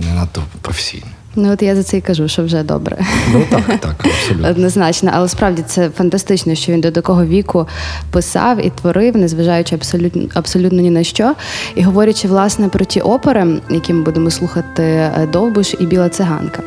не 0.07 0.15
надто 0.15 0.43
професійне. 0.61 1.07
Ну 1.37 1.53
от 1.53 1.63
я 1.63 1.77
за 1.77 1.83
це 1.83 1.97
і 1.97 2.01
кажу, 2.01 2.29
що 2.29 2.45
вже 2.45 2.63
добре. 2.63 2.99
Ну 3.33 3.43
так, 3.51 3.81
так, 3.81 3.95
абсолютно. 4.05 4.49
Однозначно, 4.49 5.11
але 5.15 5.29
справді 5.29 5.63
це 5.67 5.91
фантастично, 5.91 6.55
що 6.55 6.73
він 6.73 6.81
до 6.81 6.91
такого 6.91 7.25
віку 7.25 7.67
писав 8.11 8.67
і 8.67 8.71
творив, 8.71 9.17
незважаючи 9.17 9.75
абсолютно 9.75 10.23
абсолютно 10.35 10.81
ні 10.81 10.91
на 10.91 11.05
що. 11.05 11.35
І 11.75 11.83
говорячи 11.83 12.29
власне 12.29 12.69
про 12.69 12.85
ті 12.85 13.01
опери, 13.01 13.47
які 13.71 13.93
ми 13.93 14.03
будемо 14.03 14.31
слухати 14.31 14.83
е, 14.83 15.29
Довбуш 15.33 15.75
і 15.81 15.87
Біла 15.87 16.09
циганка. 16.09 16.63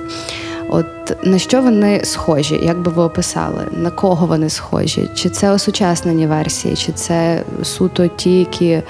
От 0.70 0.86
на 1.24 1.40
що 1.40 1.62
вони 1.62 2.02
схожі? 2.04 2.60
Як 2.64 2.82
би 2.82 2.92
ви 2.92 3.04
описали? 3.04 3.64
На 3.72 3.90
кого 3.90 4.28
вони 4.28 4.50
схожі? 4.50 5.10
Чи 5.16 5.30
це 5.30 5.52
осучаснені 5.52 6.28
версії, 6.28 6.76
чи 6.76 6.92
це 6.92 7.44
суто 7.64 8.08
ті, 8.08 8.40
які 8.40 8.70
е, 8.70 8.84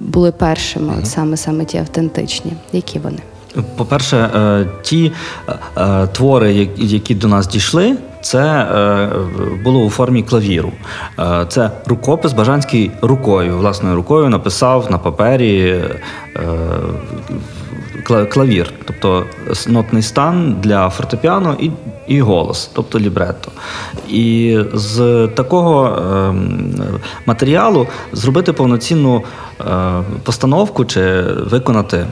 були 0.00 0.32
першими, 0.32 0.94
от 0.98 1.06
саме 1.06 1.36
саме 1.36 1.64
ті 1.64 1.78
автентичні? 1.78 2.52
Які 2.72 2.98
вони? 2.98 3.18
По-перше, 3.76 4.16
е, 4.16 4.66
ті 4.82 5.12
е, 5.48 5.52
е, 5.76 6.06
твори, 6.06 6.68
які- 6.76 7.14
до 7.14 7.28
нас 7.28 7.48
дійшли, 7.48 7.96
це 8.22 8.68
було 9.64 9.84
у 9.84 9.90
формі 9.90 10.22
клавіру. 10.22 10.72
Це 11.48 11.70
рукопис 11.86 12.32
Бажанський 12.32 12.90
рукою, 13.02 13.58
власною 13.58 13.96
рукою 13.96 14.28
написав 14.28 14.90
на 14.90 14.98
папері 14.98 15.82
клавір, 18.30 18.72
тобто 18.84 19.24
нотний 19.68 20.02
стан 20.02 20.56
для 20.60 20.90
фортепіано 20.90 21.56
і, 21.60 21.70
і 22.06 22.20
голос, 22.20 22.70
тобто 22.74 22.98
лібретто. 23.00 23.50
І 24.08 24.58
з 24.74 25.28
такого 25.34 25.98
ем, 26.28 26.74
матеріалу 27.26 27.86
зробити 28.12 28.52
повноцінну 28.52 29.22
постановку 30.22 30.84
чи 30.84 31.22
виконати 31.22 32.06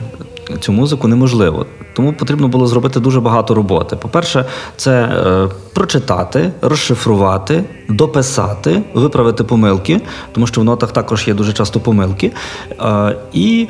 цю 0.61 0.73
музику 0.73 1.09
неможливо. 1.09 1.67
Тому 1.93 2.12
потрібно 2.12 2.49
було 2.49 2.67
зробити 2.67 3.00
дуже 3.00 3.21
багато 3.21 3.55
роботи. 3.55 3.97
По-перше, 3.97 4.45
це 4.76 4.93
е, 4.93 5.49
прочитати, 5.75 6.52
розшифрувати, 6.62 7.64
дописати, 7.88 8.83
виправити 8.95 9.45
помилки, 9.45 10.00
тому 10.33 10.47
що 10.47 10.61
в 10.61 10.64
нотах 10.64 10.93
також 10.93 11.28
є 11.28 11.35
дуже 11.35 11.52
часто 11.52 11.81
помилки. 11.81 12.33
Е, 12.81 13.17
і 13.33 13.69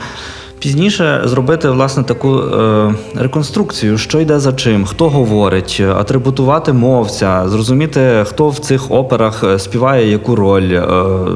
Пізніше 0.58 1.22
зробити 1.24 1.68
власне 1.70 2.02
таку 2.02 2.38
е, 2.38 2.94
реконструкцію, 3.14 3.98
що 3.98 4.20
йде 4.20 4.38
за 4.38 4.52
чим, 4.52 4.84
хто 4.84 5.08
говорить, 5.08 5.82
атрибутувати 5.96 6.72
мовця, 6.72 7.48
зрозуміти, 7.48 8.24
хто 8.28 8.48
в 8.48 8.58
цих 8.58 8.90
операх 8.90 9.44
е, 9.44 9.58
співає 9.58 10.10
яку 10.10 10.36
роль, 10.36 10.72
е, 10.72 10.82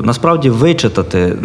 насправді 0.05 0.51
вичитати 0.51 1.19
е, 1.19 1.37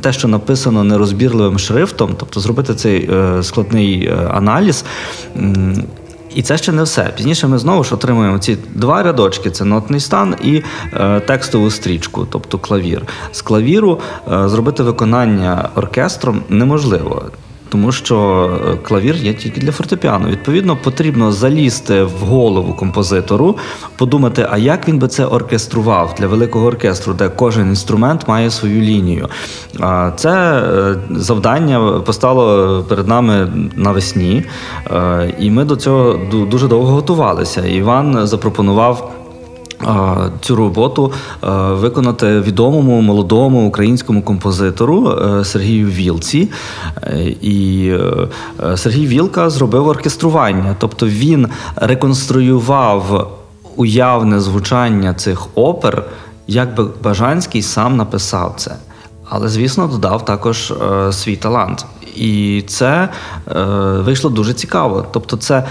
те, 0.00 0.12
що 0.12 0.28
написано 0.28 0.84
нерозбірливим 0.84 1.58
шрифтом, 1.58 2.10
тобто 2.18 2.40
зробити 2.40 2.74
цей 2.74 3.10
е, 3.12 3.42
складний 3.42 4.06
е, 4.06 4.16
аналіз. 4.34 4.84
І 6.34 6.42
це 6.42 6.58
ще 6.58 6.72
не 6.72 6.82
все. 6.82 7.12
Пізніше 7.16 7.48
ми 7.48 7.58
знову 7.58 7.84
ж 7.84 7.94
отримуємо 7.94 8.38
ці 8.38 8.58
два 8.74 9.02
рядочки: 9.02 9.50
це 9.50 9.64
нотний 9.64 10.00
стан 10.00 10.34
і 10.42 10.62
е, 10.92 11.20
текстову 11.20 11.70
стрічку, 11.70 12.26
тобто 12.30 12.58
клавір. 12.58 13.02
З 13.32 13.42
клавіру 13.42 14.00
е, 14.32 14.48
зробити 14.48 14.82
виконання 14.82 15.68
оркестром 15.74 16.42
неможливо. 16.48 17.30
Тому 17.72 17.92
що 17.92 18.50
е, 18.72 18.76
клавір 18.82 19.16
є 19.16 19.34
тільки 19.34 19.60
для 19.60 19.72
фортепіано. 19.72 20.28
Відповідно, 20.28 20.76
потрібно 20.76 21.32
залізти 21.32 22.02
в 22.02 22.18
голову 22.20 22.74
композитору, 22.74 23.56
подумати, 23.96 24.46
а 24.50 24.58
як 24.58 24.88
він 24.88 24.98
би 24.98 25.08
це 25.08 25.26
оркестрував 25.26 26.14
для 26.18 26.26
великого 26.26 26.66
оркестру, 26.66 27.14
де 27.14 27.28
кожен 27.28 27.68
інструмент 27.68 28.28
має 28.28 28.50
свою 28.50 28.80
лінію. 28.80 29.28
Це 30.16 30.30
е, 30.32 30.94
завдання 31.10 32.00
постало 32.06 32.82
перед 32.88 33.08
нами 33.08 33.48
навесні, 33.76 34.44
е, 34.90 35.34
і 35.38 35.50
ми 35.50 35.64
до 35.64 35.76
цього 35.76 36.12
ду- 36.32 36.48
дуже 36.48 36.68
довго 36.68 36.92
готувалися. 36.92 37.66
Іван 37.66 38.26
запропонував. 38.26 39.12
Цю 40.40 40.56
роботу 40.56 41.12
виконати 41.70 42.40
відомому 42.40 43.00
молодому 43.00 43.68
українському 43.68 44.22
композитору 44.22 45.10
е, 45.10 45.44
Сергію 45.44 45.88
Вілці. 45.88 46.50
Е, 47.02 47.20
І 47.40 47.88
е, 48.62 48.76
Сергій 48.76 49.06
Вілка 49.06 49.50
зробив 49.50 49.88
оркестрування, 49.88 50.76
тобто 50.78 51.06
він 51.06 51.48
реконструював 51.76 53.30
уявне 53.76 54.40
звучання 54.40 55.14
цих 55.14 55.46
опер, 55.54 56.04
як 56.46 56.74
би 56.74 56.86
Бажанський 57.02 57.62
сам 57.62 57.96
написав 57.96 58.54
це. 58.56 58.76
Але, 59.28 59.48
звісно, 59.48 59.86
додав 59.86 60.24
також 60.24 60.72
свій 61.10 61.36
талант. 61.36 61.86
І 62.16 62.64
це 62.66 63.08
вийшло 63.98 64.30
дуже 64.30 64.54
цікаво. 64.54 65.06
Тобто, 65.12 65.36
це 65.36 65.64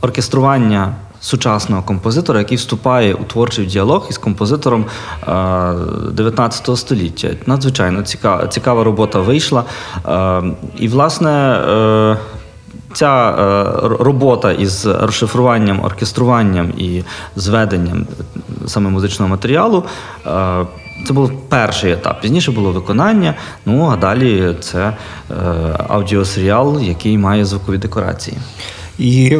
оркестрування 0.00 0.94
сучасного 1.20 1.82
композитора, 1.82 2.38
який 2.38 2.56
вступає 2.56 3.14
у 3.14 3.24
творчий 3.24 3.66
діалог 3.66 4.06
із 4.10 4.18
композитором 4.18 4.84
е, 5.28 5.74
19 6.12 6.78
століття. 6.78 7.28
Надзвичайно 7.46 8.02
цікава, 8.02 8.46
цікава 8.46 8.84
робота 8.84 9.20
вийшла. 9.20 9.64
Е, 10.08 10.42
і, 10.78 10.88
власне, 10.88 11.30
е, 11.30 12.16
Ця 12.92 13.30
е, 13.30 13.88
робота 14.04 14.52
із 14.52 14.86
розшифруванням, 14.86 15.84
оркеструванням 15.84 16.72
і 16.78 17.02
зведенням 17.36 18.06
саме 18.66 18.90
музичного 18.90 19.30
матеріалу 19.30 19.84
е, 20.26 20.66
це 21.06 21.12
був 21.12 21.32
перший 21.48 21.92
етап. 21.92 22.20
Пізніше 22.20 22.52
було 22.52 22.70
виконання. 22.70 23.34
Ну 23.66 23.90
а 23.92 23.96
далі 23.96 24.54
це 24.60 24.78
е, 25.30 25.34
аудіосеріал, 25.88 26.80
який 26.80 27.18
має 27.18 27.44
звукові 27.44 27.78
декорації. 27.78 28.36
І 28.98 29.36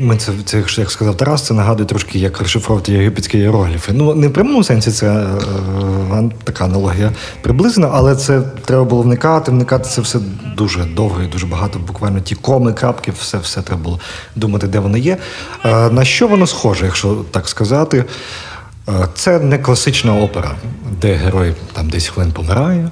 ми 0.00 0.16
це, 0.16 0.32
це, 0.44 0.64
як 0.76 0.90
сказав 0.90 1.16
Тарас, 1.16 1.46
це 1.46 1.54
нагадує 1.54 1.86
трошки, 1.86 2.18
як 2.18 2.38
розшифровувати 2.38 2.92
єгипетські 2.92 3.38
іерогліфи. 3.38 3.92
Ну, 3.92 4.14
не 4.14 4.28
в 4.28 4.32
прямому 4.32 4.64
сенсі 4.64 4.90
це 4.90 5.06
е, 5.06 6.30
така 6.44 6.64
аналогія 6.64 7.12
приблизно, 7.42 7.90
але 7.94 8.16
це 8.16 8.40
треба 8.64 8.84
було 8.84 9.02
вникати. 9.02 9.50
Вникати 9.50 9.88
це 9.88 10.00
все 10.00 10.18
дуже 10.56 10.84
довго 10.84 11.22
і 11.22 11.26
дуже 11.26 11.46
багато. 11.46 11.78
Буквально 11.78 12.20
ті 12.20 12.34
коми, 12.34 12.72
крапки, 12.72 13.12
все, 13.18 13.38
все 13.38 13.62
треба 13.62 13.82
було 13.82 14.00
думати, 14.36 14.66
де 14.66 14.78
воно 14.78 14.96
є. 14.96 15.16
Е, 15.64 15.90
на 15.90 16.04
що 16.04 16.28
воно 16.28 16.46
схоже, 16.46 16.84
якщо 16.84 17.24
так 17.30 17.48
сказати? 17.48 18.04
Е, 18.88 18.92
Це 19.14 19.38
не 19.38 19.58
класична 19.58 20.14
опера, 20.14 20.50
де 21.00 21.14
герой 21.14 21.54
там 21.72 21.90
10 21.90 22.10
хвилин 22.10 22.32
помирає. 22.32 22.90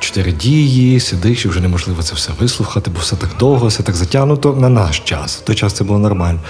Чотири 0.00 0.32
дії, 0.32 1.00
сидиш 1.00 1.44
і 1.44 1.48
вже 1.48 1.60
неможливо 1.60 2.02
це 2.02 2.14
все 2.14 2.32
вислухати, 2.40 2.90
бо 2.94 3.00
все 3.00 3.16
так 3.16 3.30
довго, 3.38 3.66
все 3.66 3.82
так 3.82 3.94
затягнуто 3.94 4.52
на 4.52 4.68
наш 4.68 4.98
час. 5.00 5.36
В 5.36 5.40
той 5.40 5.56
час 5.56 5.72
це 5.72 5.84
було 5.84 5.98
нормально. 5.98 6.40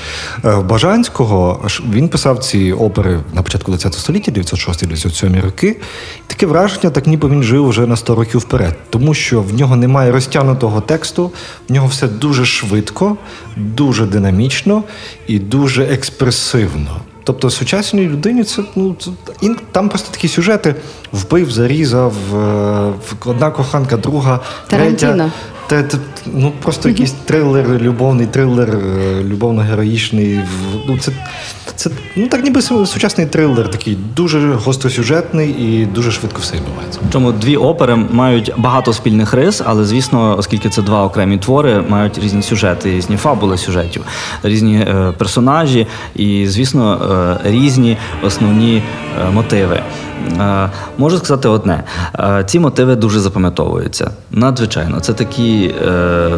Е, 0.44 0.56
Бажанського 0.56 1.68
він 1.92 2.08
писав 2.08 2.38
ці 2.38 2.72
опери 2.72 3.20
на 3.32 3.42
початку 3.42 3.72
ХХ 3.72 3.94
століття, 3.94 4.32
906-907 4.32 5.42
роки. 5.42 5.76
Таке 6.26 6.46
враження, 6.46 6.90
так 6.90 7.06
ніби 7.06 7.28
він 7.28 7.42
жив 7.42 7.68
вже 7.68 7.86
на 7.86 7.96
100 7.96 8.14
років 8.14 8.40
вперед, 8.40 8.76
тому 8.90 9.14
що 9.14 9.42
в 9.42 9.54
нього 9.54 9.76
немає 9.76 10.12
розтягнутого 10.12 10.80
тексту, 10.80 11.30
в 11.68 11.72
нього 11.72 11.86
все 11.86 12.08
дуже 12.08 12.44
швидко, 12.44 13.16
дуже 13.56 14.06
динамічно 14.06 14.82
і 15.26 15.38
дуже 15.38 15.84
експресивно. 15.84 17.00
Тобто 17.30 17.50
сучасній 17.50 18.08
людині 18.08 18.44
це 18.44 18.62
ну 18.76 18.96
це 19.00 19.10
там 19.72 19.88
просто 19.88 20.12
такі 20.12 20.28
сюжети 20.28 20.74
вбив, 21.12 21.50
зарізав, 21.50 22.12
е, 22.34 22.92
одна 23.24 23.50
коханка, 23.50 23.96
друга, 23.96 24.40
третя. 24.66 25.30
Те, 25.70 25.82
те, 25.82 25.98
ну 26.26 26.52
просто 26.62 26.88
якийсь 26.88 27.12
трилер, 27.12 27.68
любовний 27.80 28.26
трилер, 28.26 28.70
е, 28.70 29.24
любовно-героїчний. 29.24 30.40
Ну, 30.88 30.98
це, 30.98 31.12
це 31.74 31.90
ну 32.16 32.28
так 32.28 32.44
ніби 32.44 32.62
сучасний 32.62 33.26
трилер, 33.26 33.70
такий 33.70 33.98
дуже 34.16 34.52
гостросюжетний 34.52 35.50
і 35.50 35.86
дуже 35.86 36.10
швидко 36.10 36.38
все 36.40 36.56
відбувається. 36.56 37.00
Чому 37.12 37.32
дві 37.32 37.56
опери 37.56 37.96
мають 37.96 38.52
багато 38.56 38.92
спільних 38.92 39.34
рис, 39.34 39.62
але 39.66 39.84
звісно, 39.84 40.36
оскільки 40.38 40.68
це 40.68 40.82
два 40.82 41.04
окремі 41.04 41.38
твори, 41.38 41.84
мають 41.88 42.18
різні 42.18 42.42
сюжети, 42.42 42.90
різні 42.90 43.16
фабули 43.16 43.58
сюжетів, 43.58 44.04
різні 44.42 44.76
е, 44.76 45.12
персонажі 45.18 45.86
і, 46.16 46.46
звісно, 46.48 47.38
е, 47.44 47.50
різні 47.50 47.96
основні 48.22 48.82
е, 49.20 49.30
мотиви. 49.30 49.82
Е, 50.40 50.70
можу 50.98 51.18
сказати 51.18 51.48
одне: 51.48 51.84
Е, 52.18 52.44
ці 52.46 52.58
мотиви 52.58 52.96
дуже 52.96 53.20
запам'ятовуються. 53.20 54.10
Надзвичайно, 54.30 55.00
це 55.00 55.12
такі 55.12 55.74
е, 55.86 56.30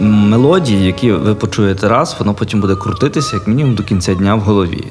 мелодії, 0.00 0.86
які 0.86 1.12
ви 1.12 1.34
почуєте 1.34 1.88
раз, 1.88 2.16
воно 2.18 2.34
потім 2.34 2.60
буде 2.60 2.74
крутитися 2.74 3.36
як 3.36 3.46
мінімум 3.46 3.74
до 3.74 3.82
кінця 3.82 4.14
дня 4.14 4.34
в 4.34 4.40
голові. 4.40 4.84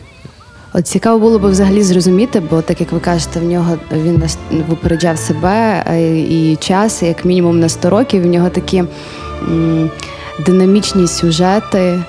От 0.73 0.87
цікаво 0.87 1.19
було 1.19 1.39
б 1.39 1.45
взагалі 1.45 1.83
зрозуміти, 1.83 2.41
бо 2.49 2.61
так 2.61 2.79
як 2.79 2.91
ви 2.91 2.99
кажете, 2.99 3.39
в 3.39 3.43
нього 3.43 3.77
він 3.91 4.23
випереджав 4.69 5.17
себе 5.17 5.83
е, 5.87 6.19
і 6.19 6.55
час, 6.55 7.03
як 7.03 7.25
мінімум 7.25 7.59
на 7.59 7.69
100 7.69 7.89
років. 7.89 8.23
В 8.23 8.25
нього 8.25 8.49
такі 8.49 8.83
м, 9.47 9.89
динамічні 10.45 11.07
сюжети. 11.07 11.99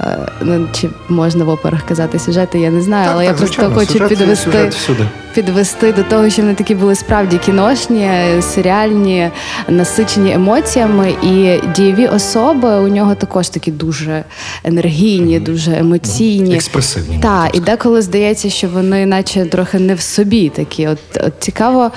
Е, 0.00 0.18
Ну, 0.40 0.68
чи 0.72 0.88
можна 1.08 1.44
в 1.44 1.48
операх 1.48 1.82
казати 1.82 2.18
сюжети, 2.18 2.58
я 2.58 2.70
не 2.70 2.80
знаю, 2.82 3.10
але 3.12 3.24
я 3.24 3.30
просто 3.32 3.46
звичайно, 3.46 3.74
хочу 3.74 3.92
сюжет- 3.98 4.08
підвести, 4.08 4.72
сюжет 4.72 5.06
підвести 5.36 5.92
до 5.92 6.02
того, 6.02 6.30
що 6.30 6.42
вони 6.42 6.54
такі 6.54 6.74
були 6.74 6.94
справді 6.94 7.38
кіношні, 7.38 8.10
серіальні, 8.40 9.30
насичені 9.68 10.32
емоціями. 10.32 11.14
І 11.22 11.60
дієві 11.76 12.06
особи 12.06 12.68
у 12.68 12.88
нього 12.88 13.14
також 13.14 13.48
такі 13.48 13.70
дуже 13.70 14.24
енергійні, 14.64 15.40
дуже 15.40 15.76
емоційні. 15.78 16.54
Експресивні, 16.54 17.18
Так, 17.22 17.44
так 17.44 17.56
і 17.56 17.60
деколи 17.60 18.02
здається, 18.02 18.50
що 18.50 18.68
вони, 18.68 19.06
наче 19.06 19.44
трохи 19.46 19.78
не 19.78 19.94
в 19.94 20.00
собі 20.00 20.48
такі. 20.48 20.86
От, 20.88 20.98
от 21.16 21.32
цікаво, 21.38 21.90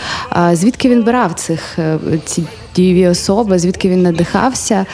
звідки 0.54 0.90
він 0.90 1.04
брав 1.04 1.34
цих 1.34 1.80
е, 1.80 1.98
ці 2.26 2.44
дієві 2.76 3.08
особи, 3.08 3.60
звідки 3.60 3.90
він 3.90 4.02
надихався 4.02 4.86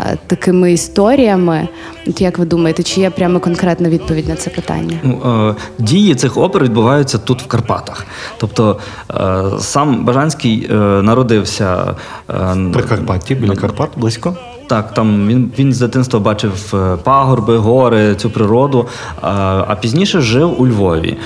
е, 0.00 0.18
такими 0.26 0.72
історіями. 0.72 1.68
От 2.06 2.20
як 2.20 2.38
ви 2.38 2.44
думаєте, 2.44 2.82
чи 2.82 3.00
є 3.00 3.10
прямо 3.10 3.40
конкретна 3.40 3.88
відповідь 3.88 4.28
на 4.28 4.34
це 4.34 4.50
питання? 4.50 4.96
Ну, 5.02 5.20
е, 5.50 5.54
дії 5.78 6.14
цих 6.14 6.36
опер 6.36 6.62
відбуваються 6.64 7.18
тут 7.18 7.42
в 7.42 7.46
Карпатах. 7.46 8.06
Тобто 8.38 8.78
е, 9.14 9.42
сам 9.60 10.04
Бажанський 10.04 10.66
е, 10.70 10.74
народився. 11.02 11.94
е, 12.30 12.56
При 12.72 12.82
Карпатті, 12.82 13.34
біля 13.34 13.56
Карпат, 13.56 13.88
близько. 13.96 14.36
Так, 14.66 14.94
там 14.94 15.28
він, 15.28 15.52
він 15.58 15.72
з 15.72 15.78
дитинства 15.80 16.20
бачив 16.20 16.74
пагорби, 17.04 17.56
гори, 17.56 18.14
цю 18.14 18.30
природу, 18.30 18.86
а, 19.22 19.64
а 19.68 19.74
пізніше 19.74 20.20
жив 20.20 20.60
у 20.60 20.66
Львові 20.66 21.16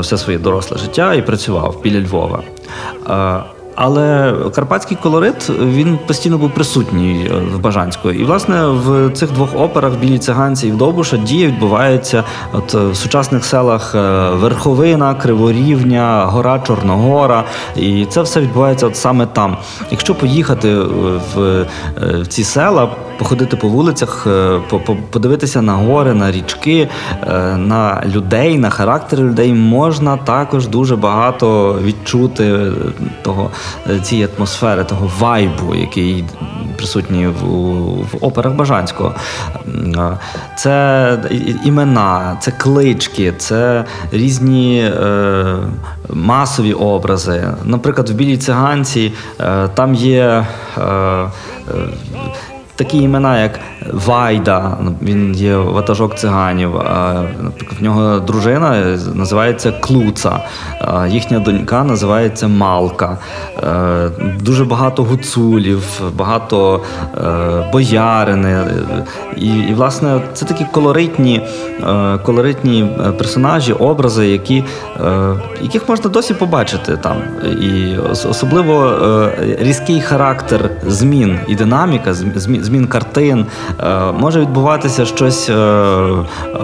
все 0.00 0.18
своє 0.18 0.38
доросле 0.38 0.78
життя 0.78 1.14
і 1.14 1.26
працював 1.26 1.80
біля 1.82 2.00
Львова. 2.00 2.42
Але 3.80 4.34
карпатський 4.54 4.96
колорит 5.02 5.50
він 5.50 5.98
постійно 6.06 6.38
був 6.38 6.50
присутній 6.50 7.30
е, 7.30 7.34
в 7.54 7.60
Бажанську. 7.60 8.10
І, 8.10 8.24
власне, 8.24 8.66
в 8.66 9.10
цих 9.10 9.32
двох 9.32 9.56
операх 9.56 9.92
Білі 9.94 10.18
циганці 10.18 10.68
і 10.68 10.70
Вдовбуша 10.70 11.16
дія 11.16 11.46
відбувається 11.46 12.24
от 12.52 12.74
е, 12.74 12.78
в 12.78 12.96
сучасних 12.96 13.44
селах 13.44 13.94
е, 13.94 14.30
Верховина, 14.30 15.14
Криворівня, 15.14 16.24
Гора 16.26 16.58
Чорногора. 16.66 17.44
І 17.76 18.04
це 18.04 18.22
все 18.22 18.40
відбувається 18.40 18.86
от 18.86 18.96
саме 18.96 19.26
там. 19.26 19.56
Якщо 19.90 20.14
поїхати 20.14 20.74
в, 21.34 21.66
ці 22.28 22.44
села, 22.44 22.88
походити 23.18 23.56
по 23.56 23.68
вулицях, 23.68 24.26
по- 24.70 24.80
по- 24.80 24.96
подивитися 25.10 25.62
на 25.62 25.72
гори, 25.72 26.14
на 26.14 26.30
річки, 26.32 26.88
на 27.56 28.02
людей, 28.14 28.58
на 28.58 28.70
характери 28.70 29.22
людей, 29.22 29.54
можна 29.54 30.16
також 30.16 30.68
дуже 30.68 30.96
багато 30.96 31.76
відчути 31.84 32.60
того 33.22 33.50
цієї 34.02 34.28
атмосфери, 34.36 34.84
того 34.84 35.10
вайбу, 35.18 35.74
який 35.74 36.24
присутній 36.76 37.26
в, 37.26 37.44
в 38.00 38.16
операх 38.20 38.52
Бажанського. 38.54 39.14
Е, 39.66 40.18
Це 40.58 41.18
імена, 41.64 42.36
це 42.40 42.50
клички, 42.50 43.32
це 43.38 43.84
різні 44.12 44.80
е, 44.80 45.56
масові 46.10 46.72
образи. 46.72 47.44
Наприклад, 47.64 48.08
в 48.08 48.12
білій 48.12 48.36
циганці 48.36 49.12
е, 49.40 49.68
там 49.68 49.94
є. 49.94 50.46
Е, 50.78 50.82
е, 50.82 51.28
Такі 52.78 52.98
імена, 52.98 53.42
як 53.42 53.60
Вайда, 53.92 54.76
він 55.02 55.34
є 55.34 55.56
ватажок 55.56 56.14
циганів. 56.14 56.70
в 57.78 57.82
нього 57.82 58.18
дружина 58.18 58.98
називається 59.14 59.72
Клуца, 59.72 60.40
їхня 61.08 61.38
донька 61.38 61.84
називається 61.84 62.48
Малка. 62.48 63.18
Дуже 64.40 64.64
багато 64.64 65.04
гуцулів, 65.04 66.00
багато 66.16 66.80
е, 67.16 67.70
боярини. 67.72 68.64
І, 69.36 69.46
і, 69.46 69.74
власне, 69.74 70.20
це 70.32 70.44
такі 70.44 70.66
колоритні, 70.72 71.42
е, 71.88 72.18
колоритні 72.18 72.82
е, 72.82 73.12
персонажі, 73.12 73.72
образи, 73.72 74.26
які, 74.26 74.64
яких 75.62 75.88
можна 75.88 76.10
досі 76.10 76.34
побачити 76.34 76.96
там. 76.96 77.16
І 77.62 77.96
особливо 78.30 78.98
різкий 79.60 80.00
характер 80.00 80.70
змін 80.86 81.38
і 81.48 81.54
динаміка, 81.54 82.14
змін, 82.14 82.64
змін 82.68 82.86
картин. 82.86 83.46
Е, 83.80 84.12
Може 84.12 84.40
відбуватися 84.40 85.04
щось 85.06 85.48
е, 85.48 85.52
е, 85.52 85.56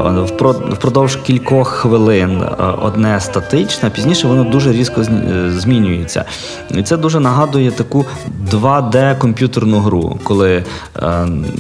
впро- 0.01 0.75
впродовж 0.75 1.17
кількох 1.17 1.69
хвилин. 1.69 2.43
Одне 2.83 3.21
статичне, 3.21 3.91
пізніше 3.91 4.27
воно 4.29 4.45
дуже 4.45 4.73
різко 4.73 5.05
змінюється. 5.49 6.25
І 6.71 6.83
це 6.83 6.97
дуже 6.97 7.21
нагадує 7.21 7.71
таку 7.71 8.07
2D 8.51 9.19
комп'ютерну 9.19 9.79
гру, 9.79 10.19
коли 10.25 10.65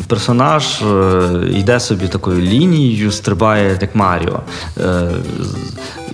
персонаж 0.09 0.83
йде 1.51 1.81
собі 1.81 2.09
такою 2.09 2.41
лінією, 2.41 3.11
стрибає 3.13 3.79
як 3.81 3.95
Маріо. 3.95 4.41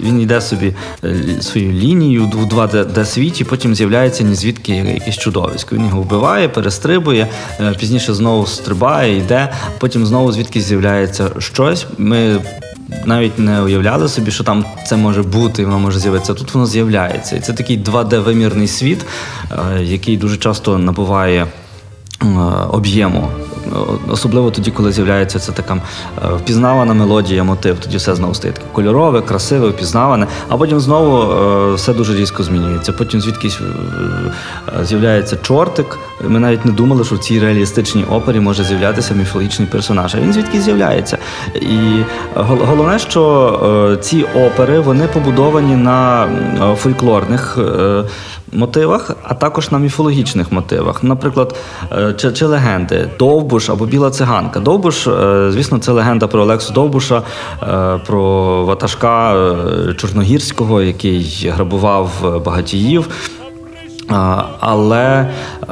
Він 0.02 0.20
йде 0.20 0.40
собі 0.40 0.74
е, 1.04 1.16
свою 1.40 1.72
лінію 1.72 2.24
в 2.24 2.44
2D 2.44 3.04
світі, 3.04 3.44
потім 3.44 3.74
з'являється 3.74 4.24
ні 4.24 4.34
звідки 4.34 4.72
якесь 4.72 5.18
чудовисько. 5.18 5.76
Він 5.76 5.86
його 5.86 6.02
вбиває, 6.02 6.48
перестрибує, 6.48 7.26
е, 7.60 7.74
пізніше 7.80 8.14
знову 8.14 8.46
стрибає, 8.46 9.16
йде, 9.16 9.52
потім 9.78 10.06
знову 10.06 10.32
звідки 10.32 10.60
з'являється 10.60 11.30
щось. 11.38 11.86
Ми 11.98 12.40
навіть 13.04 13.38
не 13.38 13.62
уявляли 13.62 14.08
собі, 14.08 14.30
що 14.30 14.44
там 14.44 14.64
це 14.86 14.96
може 14.96 15.22
бути, 15.22 15.64
воно 15.64 15.78
може 15.78 15.98
з'явитися. 15.98 16.34
Тут 16.34 16.54
воно 16.54 16.66
з'являється. 16.66 17.36
І 17.36 17.40
це 17.40 17.52
такий 17.52 17.78
2D-вимірний 17.78 18.66
світ, 18.66 19.06
е, 19.50 19.82
який 19.82 20.16
дуже 20.16 20.36
часто 20.36 20.78
набуває 20.78 21.46
об'єму. 22.70 23.28
Особливо 24.08 24.50
тоді, 24.50 24.70
коли 24.70 24.92
з'являється 24.92 25.38
це 25.38 25.52
така 25.52 25.74
е, 25.74 26.28
впізнавана 26.34 26.94
мелодія, 26.94 27.44
мотив, 27.44 27.78
тоді 27.78 27.96
все 27.96 28.14
знову 28.14 28.34
стає 28.34 28.54
таке 28.54 28.66
кольорове, 28.72 29.20
красиве, 29.20 29.68
впізнаване, 29.68 30.26
а 30.48 30.56
потім 30.56 30.80
знову 30.80 31.32
е, 31.32 31.74
все 31.74 31.92
дуже 31.92 32.16
різко 32.16 32.42
змінюється. 32.42 32.92
Потім 32.92 33.20
звідкись 33.20 33.60
е, 33.60 34.84
з'являється 34.84 35.36
чортик. 35.36 35.98
Ми 36.28 36.40
навіть 36.40 36.64
не 36.64 36.72
думали, 36.72 37.04
що 37.04 37.14
в 37.14 37.18
цій 37.18 37.40
реалістичній 37.40 38.04
опері 38.04 38.40
може 38.40 38.64
з'являтися 38.64 39.14
міфологічний 39.14 39.68
персонаж. 39.68 40.14
А 40.14 40.20
він 40.20 40.32
звідки 40.32 40.60
з'являється. 40.60 41.18
І 41.54 41.78
головне, 42.34 42.98
що 42.98 43.98
ці 44.00 44.22
опери 44.22 44.80
вони 44.80 45.06
побудовані 45.06 45.76
на 45.76 46.28
фольклорних. 46.76 47.58
Мотивах, 48.52 49.10
а 49.22 49.34
також 49.34 49.70
на 49.70 49.78
міфологічних 49.78 50.52
мотивах. 50.52 51.02
Наприклад, 51.02 51.56
е, 51.92 52.14
чи, 52.16 52.32
чи 52.32 52.46
легенди 52.46 53.08
Довбуш 53.18 53.70
або 53.70 53.86
Біла 53.86 54.10
циганка. 54.10 54.60
Довбуш, 54.60 55.06
е, 55.06 55.48
звісно, 55.50 55.78
це 55.78 55.92
легенда 55.92 56.26
про 56.26 56.42
Олексу 56.42 56.72
Довбуша, 56.72 57.22
е, 57.62 58.00
про 58.06 58.64
ватажка 58.64 59.36
Чорногірського, 59.96 60.82
який 60.82 61.50
грабував 61.54 62.10
багатіїв. 62.44 63.08
Але 64.60 65.30
е, 65.62 65.70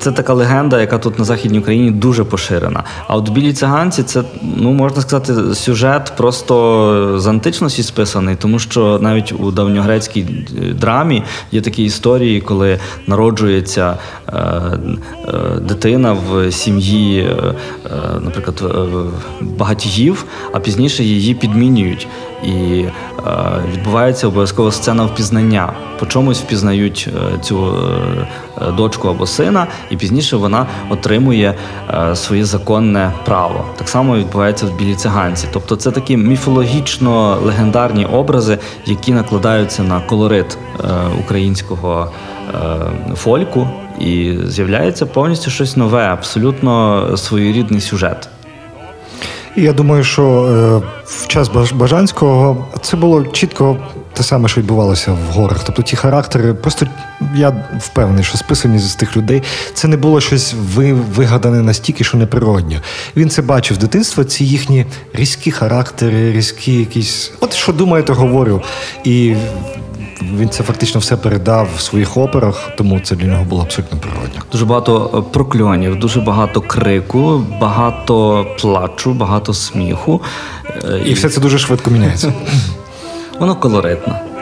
це 0.00 0.12
така 0.12 0.32
легенда, 0.32 0.80
яка 0.80 0.98
тут 0.98 1.18
на 1.18 1.24
Західній 1.24 1.58
Україні 1.58 1.90
дуже 1.90 2.24
поширена. 2.24 2.84
А 3.08 3.16
от 3.16 3.28
в 3.28 3.32
білій 3.32 3.52
циганці 3.52 4.02
це, 4.02 4.22
ну 4.56 4.72
можна 4.72 5.02
сказати, 5.02 5.54
сюжет 5.54 6.12
просто 6.16 7.18
з 7.18 7.26
античності 7.26 7.82
списаний, 7.82 8.36
тому 8.36 8.58
що 8.58 8.98
навіть 9.02 9.32
у 9.32 9.50
давньогрецькій 9.50 10.20
е, 10.20 10.72
драмі 10.72 11.22
є 11.52 11.60
такі 11.60 11.84
історії, 11.84 12.40
коли 12.40 12.78
народжується 13.06 13.96
е, 14.28 14.34
дитина 15.60 16.12
в 16.12 16.52
сім'ї, 16.52 17.36
наприклад, 18.20 18.62
багатіїв, 19.40 20.24
а 20.52 20.60
пізніше 20.60 21.04
її 21.04 21.34
підмінюють. 21.34 22.06
І 22.44 22.84
відбувається 23.72 24.28
обов'язково 24.28 24.72
сцена 24.72 25.04
впізнання. 25.04 25.72
По 25.98 26.06
чомусь 26.06 26.40
впізнають 26.40 26.93
е, 27.08 27.38
цю 27.38 27.76
е, 28.62 28.72
дочку 28.72 29.08
або 29.08 29.26
сина, 29.26 29.66
і 29.90 29.96
пізніше 29.96 30.36
вона 30.36 30.66
отримує 30.90 31.54
е, 31.94 32.16
своє 32.16 32.44
законне 32.44 33.12
право. 33.24 33.64
Так 33.76 33.88
само 33.88 34.16
відбувається 34.16 34.66
в 34.66 34.78
білій 34.78 34.94
циганці. 34.94 35.46
Тобто, 35.52 35.76
це 35.76 35.90
такі 35.90 36.16
міфологічно 36.16 37.38
легендарні 37.44 38.06
образи, 38.06 38.58
які 38.86 39.12
накладаються 39.12 39.82
на 39.82 40.00
колорит 40.00 40.58
українського 41.20 42.10
фольку, 43.14 43.68
і 44.00 44.34
з'являється 44.46 45.06
повністю 45.06 45.50
щось 45.50 45.76
нове, 45.76 46.02
абсолютно 46.02 47.16
своєрідний 47.16 47.80
сюжет. 47.80 48.28
Я 49.56 49.72
думаю, 49.72 50.04
що 50.04 50.82
в 51.04 51.26
час 51.26 51.50
Бажанського 51.74 52.66
це 52.80 52.96
було 52.96 53.24
чітко 53.24 53.76
те 54.14 54.22
саме, 54.22 54.48
що 54.48 54.60
відбувалося 54.60 55.12
в 55.12 55.32
горах. 55.32 55.60
Тобто 55.66 55.82
ті 55.82 55.96
характери, 55.96 56.54
просто 56.54 56.86
я 57.36 57.66
впевнений, 57.78 58.24
що 58.24 58.38
списані 58.38 58.78
з 58.78 58.94
тих 58.94 59.16
людей 59.16 59.42
це 59.74 59.88
не 59.88 59.96
було 59.96 60.20
щось 60.20 60.54
вигадане 61.14 61.62
настільки, 61.62 62.04
що 62.04 62.16
неприродньо. 62.16 62.80
Він 63.16 63.30
це 63.30 63.42
бачив 63.42 63.76
з 63.76 63.80
дитинства, 63.80 64.24
ці 64.24 64.44
їхні 64.44 64.86
різкі 65.12 65.50
характери, 65.50 66.32
різкі 66.32 66.72
якісь. 66.72 67.32
От 67.40 67.54
що 67.54 67.72
думає, 67.72 68.02
то 68.02 68.14
говорю. 68.14 68.62
І 69.04 69.34
він 70.38 70.48
це 70.48 70.62
фактично 70.62 71.00
все 71.00 71.16
передав 71.16 71.68
в 71.76 71.80
своїх 71.80 72.16
операх, 72.16 72.70
тому 72.76 73.00
це 73.00 73.16
для 73.16 73.26
нього 73.26 73.44
було 73.44 73.62
абсолютно 73.62 73.98
природньо. 73.98 74.42
Дуже 74.52 74.64
багато 74.64 75.10
е, 75.14 75.32
прокльонів, 75.32 75.98
дуже 75.98 76.20
багато 76.20 76.60
крику, 76.60 77.46
багато 77.60 78.46
плачу, 78.60 79.12
багато 79.12 79.54
сміху. 79.54 80.20
І 81.06 81.12
все 81.12 81.28
це 81.28 81.40
дуже 81.40 81.58
швидко 81.58 81.90
міняється. 81.90 82.32
Воно 83.38 83.56
колоритно. 83.56 84.33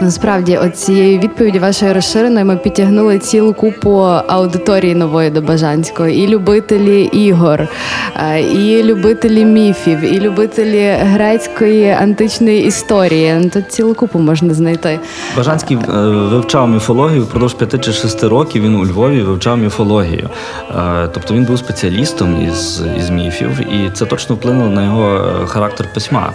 Насправді, 0.00 0.56
от 0.56 0.76
цією 0.76 1.18
відповіді 1.18 1.58
вашої 1.58 1.92
розширеної 1.92 2.44
ми 2.44 2.56
підтягнули 2.56 3.18
цілу 3.18 3.54
купу 3.54 3.90
аудиторії 4.28 4.94
нової 4.94 5.30
до 5.30 5.42
Бажанського. 5.42 6.08
І 6.08 6.28
любителі 6.28 7.02
ігор, 7.02 7.68
е, 8.16 8.40
і 8.40 8.82
любителі 8.82 9.44
міфів, 9.44 10.00
і 10.00 10.20
любителі 10.20 10.94
грецької 11.00 11.90
античної 11.90 12.64
історії. 12.64 13.34
Ну, 13.42 13.50
тут 13.50 13.72
цілу 13.72 13.94
купу 13.94 14.18
можна 14.18 14.54
знайти. 14.54 15.00
Бажанський 15.36 15.76
е, 15.76 16.00
вивчав 16.06 16.68
міфологію 16.68 17.22
впродовж 17.22 17.54
п'яти 17.54 17.78
чи 17.78 17.92
шести 17.92 18.28
років. 18.28 18.62
Він 18.62 18.74
у 18.74 18.86
Львові 18.86 19.22
вивчав 19.22 19.58
міфологію. 19.58 20.30
Е, 20.70 21.08
тобто 21.12 21.34
він 21.34 21.44
був 21.44 21.58
спеціалістом 21.58 22.48
із, 22.48 22.82
із 22.98 23.10
міфів, 23.10 23.60
і 23.60 23.90
це 23.90 24.06
точно 24.06 24.36
вплинуло 24.36 24.70
на 24.70 24.84
його 24.84 25.20
характер 25.46 25.86
письма. 25.94 26.32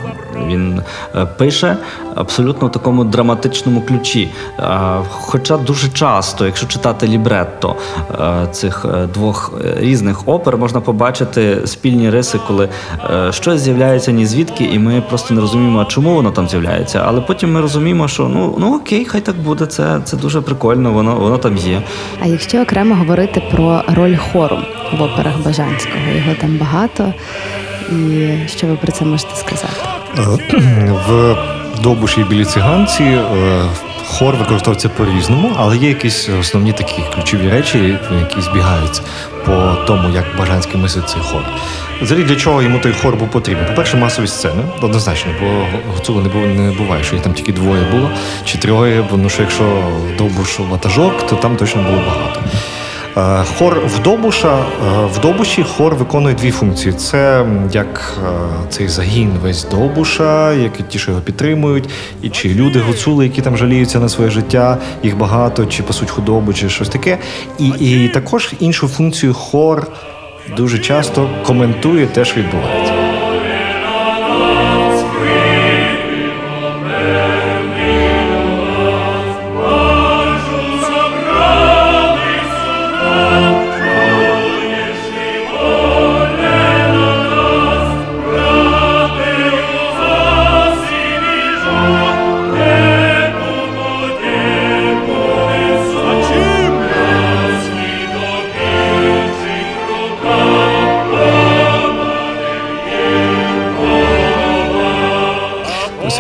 Він 0.48 0.82
пише 1.38 1.78
абсолютно 2.16 2.68
в 2.68 2.72
такому 2.72 3.04
драматичному 3.04 3.49
драматичному 3.50 3.82
ключі. 3.82 4.30
Хоча 5.10 5.58
дуже 5.58 5.90
часто, 5.90 6.46
якщо 6.46 6.68
читати 6.68 7.08
лібретто 7.08 7.76
е, 8.12 8.48
цих 8.52 8.86
е, 8.86 9.08
двох 9.14 9.54
е, 9.66 9.76
різних 9.80 10.28
опер, 10.28 10.58
можна 10.58 10.82
побачити 10.82 11.58
спільні 11.66 12.10
риси, 12.10 12.40
коли 12.48 12.70
щось 13.32 13.62
з'являється 13.62 14.12
ні 14.12 14.26
звідки, 14.26 14.64
і 14.64 14.80
ми 14.80 15.02
просто 15.10 15.34
не 15.34 15.42
розуміємо, 15.42 15.86
чому 15.86 16.14
воно 16.16 16.32
там 16.32 16.48
з'являється. 16.48 17.04
Але 17.06 17.22
потім 17.22 17.54
ми 17.54 17.62
розуміємо, 17.62 18.08
що 18.08 18.24
ну 18.24 18.56
ну 18.60 18.76
окей, 18.76 19.06
хай 19.06 19.22
так 19.22 19.36
буде. 19.36 19.66
Це 19.66 20.02
це 20.04 20.18
дуже 20.18 20.42
прикольно, 20.42 20.92
воно 20.92 21.16
воно 21.16 21.38
там 21.38 21.58
є. 21.58 21.82
А 22.24 22.28
якщо 22.28 22.62
окремо 22.62 22.96
говорити 22.96 23.44
про 23.52 23.82
роль 23.88 24.18
хору 24.18 24.58
в 25.00 25.02
операх 25.02 25.34
Бажанського, 25.46 26.12
його 26.16 26.34
там 26.42 26.58
багато. 26.58 27.14
І 27.92 28.30
що 28.48 28.68
ви 28.68 28.76
про 28.76 28.92
це 28.92 29.06
можете 29.06 29.36
сказати? 29.36 29.74
В 31.08 31.59
Довбуші 31.84 32.22
і 32.22 32.24
білі 32.24 32.46
циганці 32.46 33.04
е, 33.04 33.26
хор 34.08 34.36
використовується 34.36 34.90
по-різному, 34.90 35.52
але 35.58 35.78
є 35.78 35.90
якісь 35.90 36.30
основні 36.40 36.74
такі 36.74 37.02
ключові 37.16 37.50
речі, 37.50 37.98
які 38.20 38.42
збігаються 38.42 39.02
по 39.46 39.76
тому, 39.88 40.10
як 40.10 40.26
бажанський 40.40 40.82
мислить 40.82 41.10
цей 41.10 41.22
хор. 41.22 41.42
Взагалі, 42.02 42.26
для 42.26 42.36
чого 42.36 42.62
йому 42.62 42.80
той 42.80 42.92
хор 42.92 43.16
був 43.16 43.32
потрібен? 43.32 43.66
По-перше, 43.66 43.98
масові 43.98 44.28
сцени, 44.28 44.64
однозначно, 44.82 45.32
бо 45.42 45.66
гуцулу 45.94 46.22
не 46.22 46.46
не 46.46 46.72
буває, 46.72 47.04
що 47.04 47.16
їх 47.16 47.24
там 47.24 47.34
тільки 47.34 47.52
двоє 47.52 47.82
було 47.92 48.10
чи 48.46 48.58
троє, 48.58 49.06
бо 49.12 49.18
ну 49.18 49.30
що 49.30 49.42
якщо 49.42 49.84
довбуш 50.18 50.60
ватажок, 50.60 51.28
то 51.28 51.36
там 51.36 51.56
точно 51.56 51.82
було 51.82 51.98
багато. 51.98 52.42
Е, 53.20 53.44
хор 53.58 53.82
вдобуша 53.86 54.58
е, 54.58 55.10
Добуші 55.22 55.64
хор 55.64 55.96
виконує 55.96 56.36
дві 56.36 56.52
функції: 56.52 56.94
це 56.94 57.46
як 57.72 58.18
е, 58.26 58.30
цей 58.70 58.88
загін 58.88 59.32
весь 59.42 59.66
Добуша, 59.72 60.54
які 60.54 60.84
ті, 60.84 61.00
що 61.00 61.12
його 61.12 61.24
підтримують, 61.24 61.90
і 62.22 62.30
чи 62.30 62.50
люди 62.50 62.80
гуцули, 62.80 63.24
які 63.24 63.42
там 63.42 63.58
жаліються 63.58 64.00
на 64.00 64.10
своє 64.10 64.30
життя, 64.30 64.78
їх 65.04 65.18
багато, 65.18 65.66
чи 65.66 65.84
пасуть 65.84 66.10
худобу, 66.10 66.54
чи 66.54 66.70
щось 66.70 66.90
таке. 66.90 67.18
І, 67.60 67.68
І 67.68 68.10
також 68.10 68.54
іншу 68.60 68.88
функцію 68.88 69.34
хор 69.34 69.88
дуже 70.58 70.80
часто 70.80 71.30
коментує 71.46 72.08
те, 72.08 72.26
що 72.26 72.40
відбувається. 72.40 72.94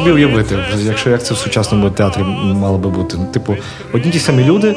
Собі 0.09 0.25
уявити, 0.25 0.57
якщо 0.77 1.09
як 1.09 1.23
це 1.23 1.33
в 1.33 1.37
сучасному 1.37 1.89
театрі 1.89 2.21
мало 2.53 2.77
би 2.77 2.89
бути. 2.89 3.17
Типу, 3.33 3.55
одні 3.93 4.11
ті 4.11 4.19
самі 4.19 4.43
люди, 4.43 4.75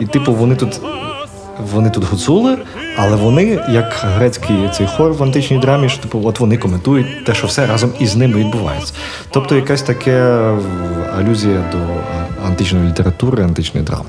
і 0.00 0.06
типу 0.06 0.32
вони 0.32 0.56
тут 0.56 0.80
вони 1.72 1.90
тут 1.90 2.04
гуцули, 2.04 2.58
але 2.96 3.16
вони, 3.16 3.60
як 3.70 3.92
грецький 4.16 4.56
цей 4.72 4.86
хор 4.86 5.12
в 5.12 5.22
античній 5.22 5.58
драмі, 5.58 5.88
що 5.88 6.02
типу, 6.02 6.20
от 6.24 6.40
вони 6.40 6.56
коментують 6.56 7.24
те, 7.24 7.34
що 7.34 7.46
все 7.46 7.66
разом 7.66 7.92
із 7.98 8.16
ними 8.16 8.38
відбувається. 8.38 8.94
Тобто 9.30 9.56
якась 9.56 9.82
таке 9.82 10.20
алюзія 11.18 11.64
до 11.72 11.78
античної 12.46 12.88
літератури, 12.88 13.42
античної 13.42 13.86
драми. 13.86 14.04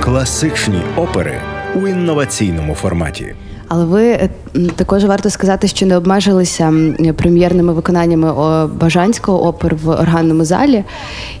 Класичні 0.00 0.80
опери 0.96 1.40
у 1.74 1.88
інноваційному 1.88 2.74
форматі. 2.74 3.34
Але 3.74 3.84
ви 3.84 4.06
е, 4.06 4.28
також 4.76 5.04
варто 5.04 5.30
сказати, 5.30 5.68
що 5.68 5.86
не 5.86 5.96
обмежилися 5.96 6.72
прем'єрними 7.16 7.72
виконаннями 7.72 8.32
Бажанського 8.66 9.46
опер 9.46 9.74
в 9.74 9.88
органному 9.88 10.44
залі. 10.44 10.84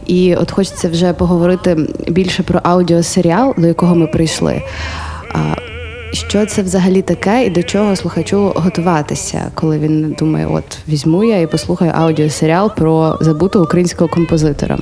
І 0.06 0.34
от 0.34 0.50
хочеться 0.50 0.88
вже 0.88 1.12
поговорити 1.12 1.76
більше 2.08 2.42
про 2.42 2.60
аудіосеріал, 2.62 3.54
до 3.58 3.66
якого 3.66 3.94
ми 3.94 4.06
прийшли. 4.06 4.62
Що 6.12 6.46
це 6.46 6.62
взагалі 6.62 7.02
таке, 7.02 7.46
і 7.46 7.50
до 7.50 7.62
чого 7.62 7.96
слухачу 7.96 8.52
готуватися, 8.54 9.50
коли 9.54 9.78
він 9.78 10.16
думає, 10.18 10.46
от 10.46 10.78
візьму 10.88 11.24
я 11.24 11.40
і 11.40 11.46
послухаю 11.46 11.92
аудіосеріал 11.94 12.74
про 12.76 13.18
забутого 13.20 13.64
українського 13.64 14.10
композитора? 14.10 14.78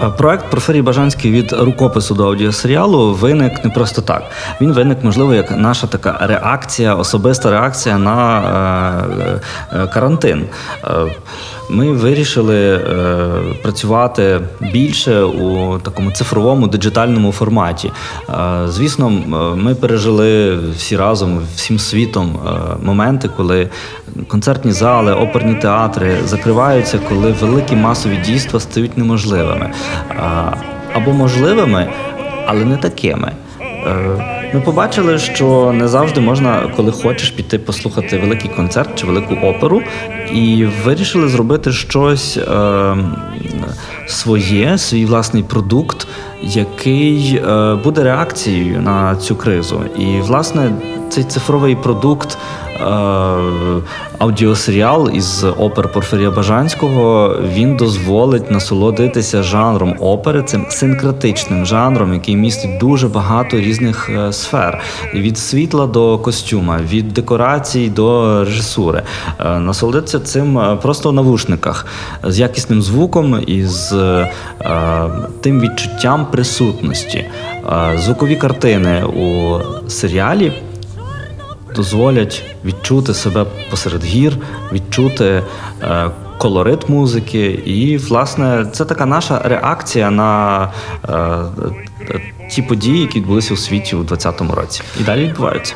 Е, 0.00 0.08
проект 0.08 0.50
Проферій 0.50 0.82
Бажанський 0.82 1.32
від 1.32 1.52
рукопису 1.52 2.14
до 2.14 2.26
аудіосеріалу 2.26 3.14
виник 3.14 3.64
не 3.64 3.70
просто 3.70 4.02
так. 4.02 4.22
Він 4.60 4.72
виник, 4.72 5.04
можливо, 5.04 5.34
як 5.34 5.50
наша 5.50 5.86
така 5.86 6.18
реакція, 6.20 6.94
особиста 6.94 7.50
реакція 7.50 7.98
на 7.98 8.40
е, 9.72 9.76
е, 9.76 9.86
карантин. 9.86 10.46
Е, 11.70 11.72
ми 11.72 11.92
вирішили 11.92 12.74
е, 12.74 13.28
працювати 13.62 14.40
більше 14.60 15.22
у 15.22 15.78
такому 15.78 16.10
цифровому 16.10 16.66
диджитальному 16.66 17.32
форматі. 17.32 17.92
Е, 18.28 18.32
звісно, 18.68 19.10
ми 19.56 19.74
пережили 19.74 20.58
всі 20.76 20.96
разом, 20.96 21.40
всім 21.56 21.78
світом 21.78 22.36
е, 22.46 22.50
моменти, 22.82 23.30
коли 23.36 23.68
концертні 24.28 24.72
зали, 24.72 25.12
оперні 25.12 25.54
театри 25.54 26.16
закриваються, 26.24 27.00
коли 27.08 27.32
великі 27.32 27.76
масові 27.76 28.16
дійства 28.16 28.60
стають 28.60 28.98
неможливими. 28.98 29.70
або 30.94 31.12
можливими, 31.12 31.88
але 32.46 32.64
не 32.64 32.76
такими. 32.76 33.32
Ми 34.56 34.62
побачили, 34.62 35.18
що 35.18 35.72
не 35.74 35.88
завжди 35.88 36.20
можна, 36.20 36.72
коли 36.76 36.92
хочеш 36.92 37.30
піти 37.30 37.58
послухати 37.58 38.18
великий 38.18 38.50
концерт 38.50 38.88
чи 38.94 39.06
велику 39.06 39.34
оперу, 39.34 39.82
і 40.32 40.66
вирішили 40.84 41.28
зробити 41.28 41.72
щось 41.72 42.36
е, 42.36 42.96
своє, 44.06 44.78
свій 44.78 45.04
власний 45.06 45.42
продукт, 45.42 46.08
який 46.42 47.36
е, 47.36 47.74
буде 47.84 48.02
реакцією 48.02 48.80
на 48.80 49.16
цю 49.16 49.36
кризу. 49.36 49.80
І, 49.98 50.20
власне, 50.20 50.72
цей 51.08 51.24
цифровий 51.24 51.76
продукт. 51.76 52.38
Е, 52.80 53.82
аудіосеріал 54.18 55.10
із 55.14 55.44
опер 55.44 55.92
Порфирія 55.92 56.30
Бажанського 56.30 57.36
він 57.54 57.76
дозволить 57.76 58.50
насолодитися 58.50 59.42
жанром 59.42 59.96
опери, 60.00 60.42
цим 60.42 60.66
синкретичним 60.68 61.66
жанром, 61.66 62.14
який 62.14 62.36
містить 62.36 62.78
дуже 62.78 63.08
багато 63.08 63.56
різних 63.60 64.10
е, 64.10 64.32
сфер: 64.32 64.80
від 65.14 65.38
світла 65.38 65.86
до 65.86 66.18
костюма, 66.18 66.80
від 66.90 67.08
декорацій 67.08 67.88
до 67.88 68.38
режисури. 68.44 69.02
Е, 69.40 69.58
насолодитися 69.58 70.20
цим 70.20 70.78
просто 70.82 71.10
в 71.10 71.12
навушниках 71.12 71.86
з 72.24 72.38
якісним 72.38 72.82
звуком 72.82 73.44
і 73.46 73.64
з 73.64 73.92
тим 75.40 75.60
відчуттям 75.60 76.26
присутності. 76.30 77.24
Звукові 77.96 78.36
картини 78.36 79.04
у 79.04 79.58
серіалі 79.88 80.52
дозволять 81.76 82.42
відчути 82.64 83.14
себе 83.14 83.46
посеред 83.70 84.04
гір, 84.04 84.36
відчути 84.72 85.42
е, 85.82 86.10
колорит 86.38 86.88
музики. 86.88 87.46
І, 87.46 87.96
власне, 87.96 88.66
це 88.72 88.84
така 88.84 89.06
наша 89.06 89.40
реакція 89.44 90.10
на 90.10 90.62
е, 91.08 91.38
ті 92.50 92.62
події, 92.62 93.00
які 93.00 93.18
відбулися 93.18 93.54
у 93.54 93.56
світі 93.56 93.96
у 93.96 94.02
2020 94.02 94.56
році. 94.56 94.82
І 95.00 95.02
далі 95.02 95.24
відбуваються. 95.24 95.74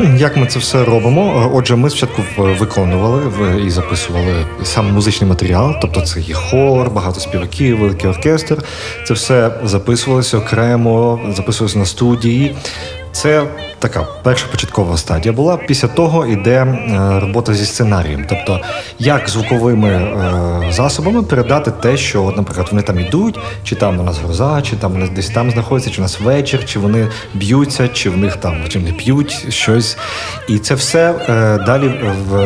Е, 0.00 0.16
як 0.18 0.36
ми 0.36 0.46
це 0.46 0.58
все 0.58 0.84
робимо? 0.84 1.50
Отже, 1.54 1.76
ми 1.76 1.90
спочатку 1.90 2.22
виконували 2.38 3.22
і 3.66 3.70
записували 3.70 4.46
сам 4.62 4.92
музичний 4.92 5.30
матеріал, 5.30 5.74
тобто 5.80 6.00
це 6.00 6.20
є 6.20 6.34
хор, 6.34 6.90
багато 6.90 7.20
співаків, 7.20 7.78
великий 7.78 8.10
оркестр. 8.10 8.62
Це 9.06 9.14
все 9.14 9.50
записувалося 9.64 10.38
окремо, 10.38 11.20
записувалося 11.36 11.78
на 11.78 11.84
студії. 11.84 12.54
Це 13.12 13.46
така 13.78 14.06
перша 14.22 14.46
початкова 14.50 14.96
стадія 14.96 15.32
була. 15.32 15.56
Після 15.56 15.88
того 15.88 16.26
йде 16.26 16.56
е, 16.56 17.20
робота 17.20 17.54
зі 17.54 17.66
сценарієм, 17.66 18.26
тобто 18.28 18.60
як 18.98 19.28
звуковими 19.28 19.88
е, 19.88 20.72
засобами 20.72 21.22
передати 21.22 21.70
те, 21.70 21.96
що, 21.96 22.34
наприклад, 22.36 22.68
вони 22.70 22.82
там 22.82 23.00
йдуть, 23.00 23.38
чи 23.64 23.76
там 23.76 24.00
у 24.00 24.02
нас 24.02 24.18
гроза, 24.18 24.62
чи 24.62 24.76
там 24.76 24.92
вони 24.92 25.08
десь 25.08 25.28
там 25.28 25.50
знаходяться, 25.50 25.90
чи 25.90 26.00
у 26.00 26.02
нас 26.02 26.20
вечір, 26.20 26.64
чи 26.66 26.78
вони 26.78 27.08
б'ються, 27.34 27.88
чи 27.88 28.10
в 28.10 28.16
них 28.16 28.36
там 28.36 28.56
чи 28.68 28.78
вони 28.78 28.92
п'ють 28.92 29.46
щось. 29.48 29.96
І 30.48 30.58
це 30.58 30.74
все 30.74 31.14
е, 31.28 31.58
далі 31.66 32.00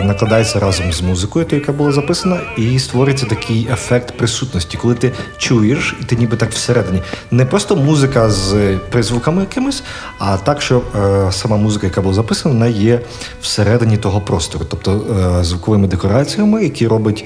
накладається 0.05 0.61
разом 0.61 0.93
з 0.93 1.03
музикою, 1.03 1.47
яка 1.51 1.73
була 1.73 1.93
записана, 1.93 2.37
і 2.57 2.79
створюється 2.79 3.27
такий 3.27 3.69
ефект 3.73 4.17
присутності, 4.17 4.77
коли 4.77 4.95
ти 4.95 5.13
чуєш, 5.39 5.97
і 6.01 6.05
ти 6.05 6.17
ніби 6.17 6.37
так 6.37 6.51
всередині. 6.51 7.03
Не 7.31 7.45
просто 7.45 7.77
музика 7.77 8.31
з 8.31 8.77
призвуками 8.91 9.41
якимись, 9.41 9.83
а 10.19 10.37
так, 10.37 10.54
що 10.61 10.83
сама 11.31 11.57
музика, 11.57 11.87
яка 11.87 12.01
була 12.01 12.15
записана, 12.15 12.55
вона 12.55 12.67
є 12.67 13.01
всередині 13.43 13.97
того 13.97 14.21
простору, 14.21 14.65
тобто 14.69 15.05
е, 15.41 15.45
звуковими 15.45 15.89
декораціями, 15.89 16.65
які 16.65 16.87
робить 16.87 17.25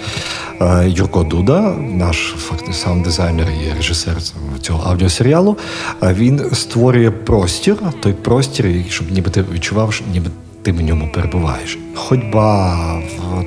е, 0.60 0.88
Юрко 0.88 1.22
Дуда, 1.22 1.60
наш 1.78 2.34
фактично 2.38 2.74
саунд-дизайнер 2.74 3.46
і 3.50 3.76
режисер 3.76 4.16
цього 4.60 4.90
аудіосеріалу. 4.90 5.56
Він 6.02 6.50
створює 6.52 7.10
простір, 7.10 7.76
той 8.00 8.12
простір, 8.12 8.84
щоб 8.88 9.10
ніби 9.10 9.30
ти 9.30 9.44
відчував, 9.52 10.00
ніби. 10.12 10.30
Ти 10.62 10.72
в 10.72 10.80
ньому 10.80 11.08
перебуваєш. 11.14 11.78
Ходьба, 11.94 12.78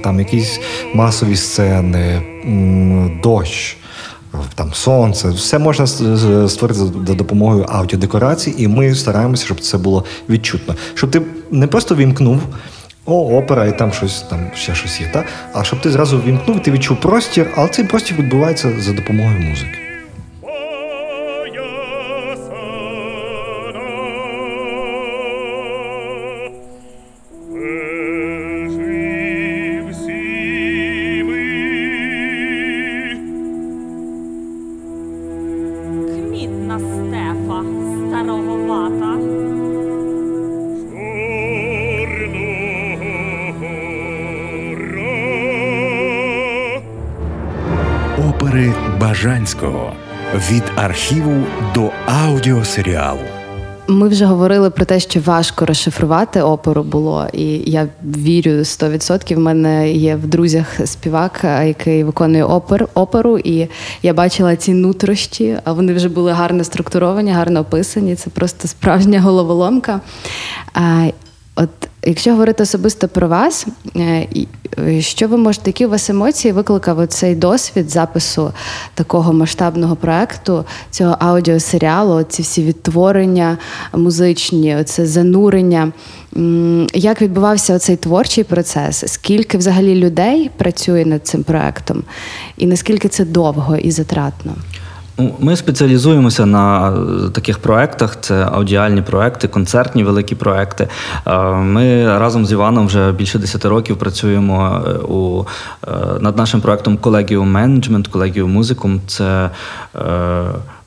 там 0.04 0.20
якісь 0.20 0.60
масові 0.94 1.36
сцени, 1.36 2.22
дощ, 3.24 3.78
там 4.56 4.74
сонце, 4.74 5.30
все 5.30 5.60
можна 5.60 5.88
створити 6.48 6.80
за 7.08 7.14
допомогою 7.14 7.66
аудіодекорацій, 7.70 8.56
і 8.58 8.68
ми 8.68 8.96
стараємося, 8.96 9.46
щоб 9.46 9.60
це 9.60 9.78
було 9.78 10.06
відчутно. 10.30 10.76
Щоб 10.94 11.12
ти 11.12 11.22
не 11.52 11.68
просто 11.68 11.96
вімкнув. 11.96 12.42
О, 13.06 13.38
опера, 13.38 13.66
і 13.66 13.78
там 13.78 13.94
щось 13.94 14.22
там 14.22 14.52
ще 14.56 14.76
щось 14.76 15.02
є, 15.02 15.10
та? 15.14 15.24
а 15.54 15.64
щоб 15.64 15.82
ти 15.82 15.92
зразу 15.92 16.22
вімкнув, 16.22 16.64
ти 16.64 16.72
відчув 16.72 17.00
простір, 17.00 17.54
але 17.56 17.70
цей 17.70 17.86
простір 17.86 18.18
відбувається 18.18 18.72
за 18.80 18.94
допомогою 18.94 19.40
музики. 19.40 19.91
Архіву 50.92 51.44
до 51.76 51.90
аудіосеріалу. 52.06 53.20
Ми 53.88 54.08
вже 54.08 54.26
говорили 54.26 54.70
про 54.70 54.86
те, 54.86 55.00
що 55.00 55.20
важко 55.20 55.66
розшифрувати 55.66 56.42
оперу 56.42 56.84
було, 56.84 57.28
і 57.34 57.72
я 57.72 57.88
вірю 58.04 58.52
100%. 58.52 59.36
В 59.36 59.40
мене 59.40 59.92
є 59.92 60.16
в 60.16 60.28
друзях 60.28 60.80
співак, 60.86 61.40
який 61.44 62.04
виконує 62.04 62.44
опер, 62.44 62.88
оперу, 62.94 63.38
і 63.38 63.68
я 64.04 64.14
бачила 64.14 64.56
ці 64.56 64.74
нутрощі, 64.74 65.58
а 65.64 65.74
вони 65.74 65.94
вже 65.94 66.10
були 66.10 66.32
гарно 66.32 66.64
структуровані, 66.64 67.32
гарно 67.32 67.60
описані. 67.60 68.16
Це 68.16 68.30
просто 68.30 68.68
справжня 68.68 69.22
головоломка. 69.22 70.02
От 71.56 71.70
якщо 72.04 72.32
говорити 72.32 72.64
особисто 72.64 73.08
про 73.08 73.28
вас, 73.28 73.68
е, 73.96 74.28
е, 74.78 75.02
що 75.02 75.28
ви 75.28 75.38
можете, 75.38 75.70
які 75.70 75.86
у 75.86 75.90
вас 75.90 76.10
емоції 76.10 76.52
викликав 76.52 77.08
цей 77.08 77.36
досвід 77.36 77.90
запису 77.90 78.52
такого 78.94 79.34
масштабного 79.34 79.96
проекту, 79.96 80.66
цього 80.92 81.16
аудіосеріалу, 81.20 82.24
ці 82.24 82.42
всі 82.42 82.64
відтворення 82.64 83.58
музичні, 83.94 84.84
це 84.86 85.06
занурення? 85.06 85.92
Як 86.94 87.22
відбувався 87.22 87.80
цей 87.80 87.96
творчий 87.96 88.44
процес? 88.44 89.04
Скільки 89.08 89.58
взагалі 89.58 89.96
людей 89.96 90.52
працює 90.58 91.06
над 91.06 91.28
цим 91.28 91.44
проектом, 91.44 92.04
і 92.58 92.66
наскільки 92.66 93.08
це 93.08 93.26
довго 93.26 93.78
і 93.78 93.92
затратно? 93.92 94.56
Ну, 95.18 95.36
ми 95.40 95.56
спеціалізуємося 95.56 96.46
на 96.46 96.90
е, 96.90 97.30
таких 97.30 97.60
проектах: 97.60 98.18
це 98.22 98.48
аудіальні 98.52 99.02
проекти, 99.02 99.48
концертні 99.48 100.04
великі 100.04 100.36
проекти. 100.36 100.88
Е, 101.28 101.52
ми 101.52 102.06
разом 102.20 102.46
з 102.46 102.52
Іваном 102.52 102.88
вже 102.88 103.12
більше 103.12 103.40
10 103.40 103.66
років 103.66 103.98
працюємо 103.98 104.84
е, 104.88 104.92
у 104.92 105.46
над 106.20 106.38
нашим 106.38 106.62
проектом 106.62 106.98
Колегіум 106.98 107.52
менеджмент, 107.52 108.08
колегіум 108.08 108.52
музикум. 108.52 109.02
Це 109.08 109.50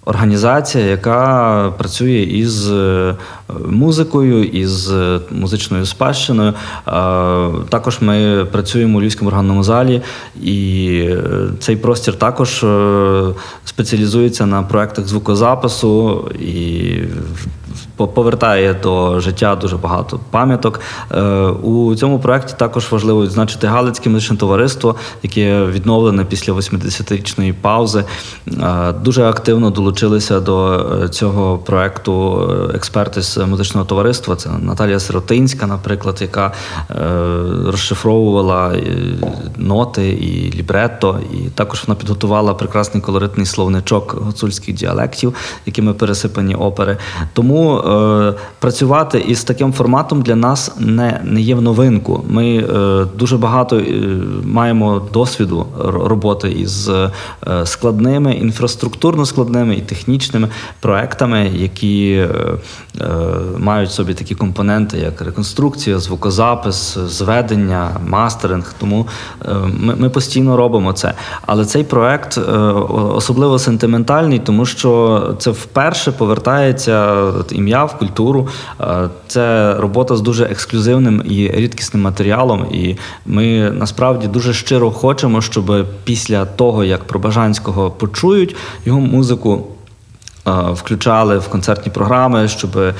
Організація, 0.07 0.85
яка 0.85 1.73
працює 1.79 2.19
із 2.23 2.71
е, 2.71 3.15
музикою, 3.67 4.45
із 4.45 4.93
е, 4.93 5.21
музичною 5.31 5.87
спадщиною. 5.87 6.55
Також 7.69 7.99
ми 8.01 8.47
працюємо 8.53 8.99
у 8.99 9.01
Львівському 9.01 9.29
органному 9.29 9.63
залі, 9.63 10.03
і 10.43 10.99
е, 11.09 11.23
цей 11.61 11.77
простір 11.77 12.15
також 12.15 12.65
спеціалізується 13.65 14.47
на 14.47 14.63
проектах 14.63 15.07
звукозапису 15.07 16.25
і 16.41 16.99
повертає 17.97 18.75
до 18.75 19.21
життя 19.21 19.57
дуже 19.57 19.77
багато 19.77 20.21
пам'яток. 20.31 20.81
Е, 21.13 21.23
у 21.47 21.95
цьому 21.95 22.19
проєкті 22.19 22.55
також 22.59 22.93
важливо 22.93 23.23
відзначити 23.23 23.67
Галицьке 23.67 24.11
музичне 24.11 24.37
товариство, 24.37 24.95
яке 25.23 25.65
відновлене 25.65 26.25
після 26.25 26.53
80-річної 26.53 27.53
паузи. 27.53 28.05
Е, 28.49 28.93
дуже 28.93 29.25
активно 29.25 29.71
долучилися 29.71 30.41
до 30.41 30.87
е, 31.03 31.09
цього 31.09 31.59
проєкту 31.59 32.43
експерти 32.75 33.23
з 33.23 33.39
музичного 33.39 33.87
товариства. 33.87 34.37
Це 34.37 34.51
Наталія 34.61 35.01
Сиротинська, 35.01 35.67
наприклад, 35.67 36.19
яка 36.21 36.53
розшифровувала 37.67 38.77
ноти 39.57 40.09
і 40.09 40.53
лібретто, 40.53 41.19
і 41.33 41.37
також 41.37 41.85
вона 41.87 42.01
підготувала 42.01 42.55
прекрасний 42.55 43.03
колоритний 43.03 43.47
словничок 43.47 44.15
гуцульських 44.15 44.75
діалектів, 44.75 45.35
якими 45.67 45.95
пересипані 45.95 46.55
опери. 46.55 46.97
Тому 47.33 47.84
е, 47.85 48.35
працювати 48.59 49.19
із 49.19 49.45
таким 49.45 49.73
форматом 49.73 50.23
для 50.23 50.37
нас 50.37 50.73
не 50.79 51.21
не 51.25 51.41
є 51.41 51.55
в 51.55 51.63
новинку. 51.63 52.25
Ми 52.29 52.57
е, 52.57 53.07
дуже 53.19 53.37
багато 53.39 53.77
е, 53.77 53.85
маємо 54.45 55.03
досвіду 55.13 55.67
роботи 55.85 56.51
із 56.51 56.89
е, 56.89 57.11
складними, 57.65 58.35
інфраструктурно 58.35 59.27
складними 59.27 59.75
і 59.75 59.81
технічними 59.81 60.49
проектами, 60.81 61.51
які 61.55 62.13
е, 62.13 62.29
е, 63.01 63.07
мають 63.59 63.93
собі 63.93 64.15
такі 64.15 64.35
компоненти, 64.35 64.99
як 64.99 65.21
реконструкція, 65.21 65.99
звукозапис, 65.99 66.99
зведення, 66.99 67.91
мастеринг. 68.07 68.75
Тому 68.79 69.07
ми, 69.81 69.95
ми 69.95 70.11
постійно 70.11 70.57
робимо 70.57 70.93
це. 70.93 71.15
Але 71.47 71.65
цей 71.65 71.85
проект 71.85 72.39
особливо 73.15 73.59
сентиментальний, 73.59 74.39
тому 74.39 74.67
що 74.67 75.21
це 75.39 75.51
вперше 75.51 76.13
повертається 76.13 77.15
ім'я 77.51 77.74
в 77.83 77.99
культуру. 77.99 78.49
Е, 78.81 79.09
це 79.27 79.75
робота 79.79 80.17
з 80.17 80.21
дуже 80.21 80.45
ексклюзивним 80.45 81.23
і 81.25 81.51
рідкісним 81.55 82.03
матеріалом. 82.03 82.67
І 82.73 82.97
ми 83.27 83.71
насправді 83.71 84.27
дуже 84.27 84.53
щиро 84.53 84.91
хочемо, 84.91 85.41
щоб 85.41 85.87
після 86.05 86.45
того, 86.45 86.85
як 86.85 87.05
про 87.05 87.21
Бажанського 87.21 87.91
почують 87.91 88.57
його 88.85 89.01
музику. 89.01 89.65
Включали 90.73 91.39
в 91.39 91.49
концертні 91.49 91.93
програми, 91.93 92.49
щоб 92.49 92.79
е, 92.79 92.95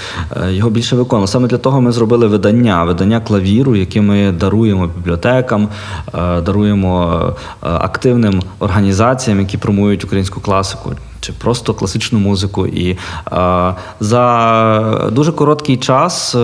його 0.51 0.71
більше 0.71 0.97
виконували. 0.97 1.29
Саме 1.29 1.49
для 1.49 1.59
того 1.59 1.81
ми 1.81 1.93
зробили 1.93 2.27
видання, 2.27 2.85
видання 2.85 3.21
клавіру, 3.21 3.77
яке 3.77 4.01
ми 4.01 4.33
даруємо 4.33 4.87
бібліотекам, 4.87 5.69
е, 6.15 6.41
даруємо 6.41 7.23
е, 7.63 7.67
активним 7.69 8.43
організаціям, 8.59 9.41
які 9.41 9.59
промують 9.59 10.05
українську 10.05 10.41
класику 10.41 10.93
чи 11.25 11.33
просто 11.33 11.75
класичну 11.75 12.19
музику. 12.19 12.67
І 12.67 12.91
е, 13.33 13.75
за 14.01 15.11
дуже 15.13 15.33
короткий 15.33 15.77
час 15.77 16.35
е, 16.35 16.39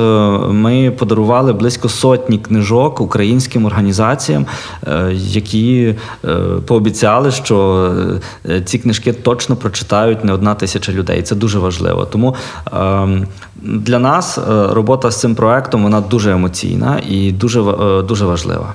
ми 0.50 0.90
подарували 0.90 1.52
близько 1.52 1.88
сотні 1.88 2.38
книжок 2.38 3.00
українським 3.00 3.64
організаціям, 3.64 4.46
е, 4.86 5.12
які 5.14 5.94
пообіцяли, 6.66 7.30
що 7.30 7.90
ці 8.64 8.78
книжки 8.78 9.12
точно 9.12 9.56
прочитають 9.56 10.24
не 10.24 10.32
одна 10.32 10.54
тисяча 10.54 10.92
людей. 10.92 11.22
Це 11.22 11.34
дуже 11.34 11.58
важливо. 11.58 12.04
Тому 12.04 12.34
е, 12.66 13.26
для 13.62 13.98
нас 13.98 14.38
робота 14.70 15.10
з 15.10 15.20
цим 15.20 15.34
проектом 15.34 15.82
вона 15.82 16.00
дуже 16.00 16.32
емоційна 16.32 17.00
і 17.08 17.32
дуже, 17.32 17.62
дуже 18.08 18.24
важлива. 18.24 18.74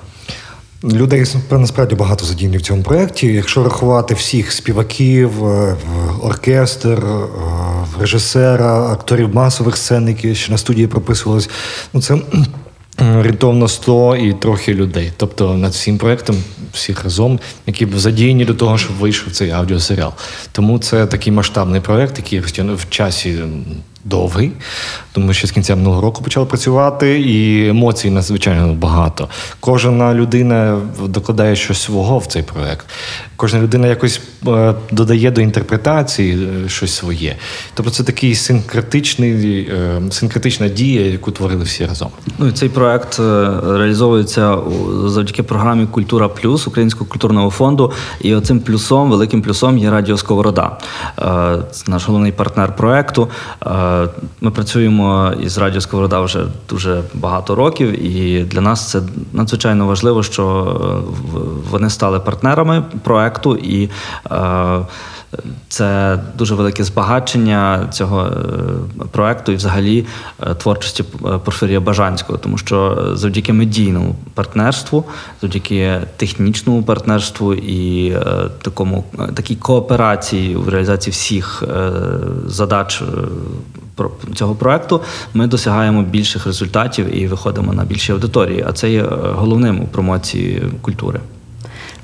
Людей 0.93 1.25
насправді 1.51 1.95
багато 1.95 2.25
задіяні 2.25 2.57
в 2.57 2.61
цьому 2.61 2.83
проєкті. 2.83 3.27
Якщо 3.27 3.63
рахувати 3.63 4.13
всіх 4.13 4.51
співаків, 4.51 5.45
е, 5.45 5.75
оркестр, 6.21 6.89
е, 6.89 7.27
режисера, 7.99 8.91
акторів 8.91 9.35
масових 9.35 9.77
сцен, 9.77 10.07
які 10.07 10.35
ще 10.35 10.51
на 10.51 10.57
студії 10.57 10.87
прописувались, 10.87 11.49
ну 11.93 12.01
це 12.01 12.17
орієнтовно 12.99 13.67
100 13.67 14.15
і 14.15 14.33
трохи 14.33 14.73
людей. 14.73 15.11
Тобто 15.17 15.57
над 15.57 15.71
всім 15.71 15.97
проєктом 15.97 16.35
всіх 16.73 17.03
разом, 17.03 17.39
які 17.67 17.87
задіяні 17.95 18.45
до 18.45 18.53
того, 18.53 18.77
щоб 18.77 18.95
вийшов 18.95 19.33
цей 19.33 19.51
аудіосеріал. 19.51 20.13
Тому 20.51 20.79
це 20.79 21.05
такий 21.05 21.33
масштабний 21.33 21.81
проєкт, 21.81 22.17
який 22.17 22.39
в 22.39 22.89
часі 22.89 23.39
довгий, 24.05 24.51
тому 25.11 25.33
що 25.33 25.47
з 25.47 25.51
кінця 25.51 25.75
минулого 25.75 26.01
року 26.01 26.23
почали 26.23 26.45
працювати, 26.45 27.21
і 27.21 27.67
емоцій 27.67 28.09
надзвичайно 28.09 28.73
багато. 28.73 29.29
Кожна 29.59 30.13
людина 30.13 30.81
докладає 31.07 31.55
щось 31.55 31.81
свого 31.81 32.17
в 32.17 32.25
цей 32.25 32.43
проект. 32.43 32.85
Кожна 33.35 33.61
людина 33.61 33.87
якось 33.87 34.21
е, 34.47 34.73
додає 34.91 35.31
до 35.31 35.41
інтерпретації 35.41 36.47
е, 36.65 36.69
щось 36.69 36.95
своє. 36.95 37.35
Тобто 37.73 37.91
це 37.91 38.03
такий 38.03 38.35
синкретичний, 38.35 39.59
е, 39.61 40.01
синкретична 40.11 40.67
дія, 40.67 41.05
яку 41.05 41.31
творили 41.31 41.63
всі 41.63 41.85
разом. 41.85 42.09
Ну 42.37 42.47
і 42.47 42.51
цей 42.51 42.69
проект 42.69 43.19
реалізовується 43.63 44.57
завдяки 45.05 45.43
програмі 45.43 45.85
Культура 45.85 46.27
Плюс 46.27 46.67
Українського 46.67 47.09
культурного 47.09 47.49
фонду. 47.49 47.91
І 48.21 48.35
оцим 48.35 48.59
плюсом, 48.59 49.09
великим 49.09 49.41
плюсом 49.41 49.77
є 49.77 49.91
Радіо 49.91 50.17
Сковорода. 50.17 50.77
Наш 51.87 52.07
головний 52.07 52.31
партнер 52.31 52.75
проекту. 52.75 53.29
Ми 54.41 54.51
працюємо 54.51 55.33
із 55.41 55.57
Радіо 55.57 55.81
Сковорода 55.81 56.21
вже 56.21 56.45
дуже 56.69 57.01
багато 57.13 57.55
років, 57.55 58.05
і 58.05 58.43
для 58.43 58.61
нас 58.61 58.89
це 58.89 59.01
надзвичайно 59.33 59.87
важливо, 59.87 60.23
що 60.23 60.75
вони 61.69 61.89
стали 61.89 62.19
партнерами 62.19 62.83
проекту 63.03 63.55
і. 63.55 63.89
Це 65.69 66.19
дуже 66.37 66.55
велике 66.55 66.83
збагачення 66.83 67.87
цього 67.91 68.25
е, 68.25 69.05
проекту 69.11 69.51
і, 69.51 69.55
взагалі, 69.55 70.05
е, 70.43 70.53
творчості 70.53 71.03
е, 71.03 71.37
Порфирія 71.37 71.79
Бажанського, 71.79 72.37
тому 72.37 72.57
що 72.57 73.07
завдяки 73.13 73.53
медійному 73.53 74.15
партнерству, 74.33 75.05
завдяки 75.41 76.01
технічному 76.17 76.83
партнерству 76.83 77.53
і 77.53 78.15
такому 78.61 79.03
такій 79.33 79.55
кооперації 79.55 80.55
в 80.55 80.69
реалізації 80.69 81.11
всіх 81.11 81.63
задач 82.45 83.03
цього 84.35 84.55
проекту, 84.55 85.01
ми 85.33 85.47
досягаємо 85.47 86.01
більших 86.03 86.45
результатів 86.45 87.17
і 87.17 87.27
виходимо 87.27 87.73
на 87.73 87.83
більші 87.83 88.11
аудиторії. 88.11 88.65
А 88.67 88.73
це 88.73 88.91
є 88.91 89.03
головним 89.35 89.81
у 89.81 89.87
промоції 89.87 90.63
культури. 90.81 91.19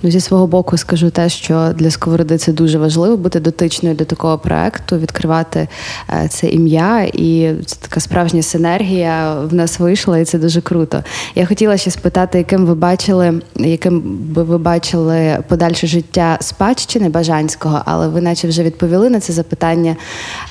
Ну, 0.03 0.11
зі 0.11 0.19
свого 0.19 0.47
боку 0.47 0.77
скажу 0.77 1.09
те, 1.09 1.29
що 1.29 1.73
для 1.75 1.91
сковороди 1.91 2.37
це 2.37 2.53
дуже 2.53 2.77
важливо 2.77 3.17
бути 3.17 3.39
дотичною 3.39 3.95
до 3.95 4.05
такого 4.05 4.37
проекту, 4.37 4.97
відкривати 4.97 5.67
е, 6.09 6.27
це 6.29 6.47
ім'я, 6.47 7.01
і 7.13 7.53
це 7.65 7.75
така 7.81 7.99
справжня 7.99 8.41
синергія 8.41 9.35
в 9.35 9.53
нас 9.53 9.79
вийшла, 9.79 10.17
і 10.17 10.25
це 10.25 10.39
дуже 10.39 10.61
круто. 10.61 11.03
Я 11.35 11.45
хотіла 11.45 11.77
ще 11.77 11.91
спитати, 11.91 12.37
яким 12.37 12.65
ви 12.65 12.75
бачили, 12.75 13.41
яким 13.55 14.01
би 14.25 14.43
ви 14.43 14.57
бачили 14.57 15.37
подальше 15.47 15.87
життя 15.87 16.37
спадщини 16.41 17.09
Бажанського, 17.09 17.81
але 17.85 18.07
ви, 18.07 18.21
наче, 18.21 18.47
вже 18.47 18.63
відповіли 18.63 19.09
на 19.09 19.19
це 19.19 19.33
запитання, 19.33 19.95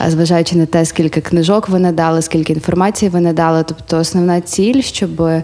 е, 0.07 0.11
зважаючи 0.11 0.57
на 0.57 0.67
те, 0.67 0.85
скільки 0.85 1.21
книжок 1.21 1.69
ви 1.69 1.79
надали, 1.79 2.23
скільки 2.23 2.53
інформації 2.53 3.09
ви 3.09 3.21
надали. 3.21 3.65
Тобто, 3.69 3.99
основна 3.99 4.41
ціль, 4.41 4.83
щоб 4.83 5.23
е, 5.23 5.43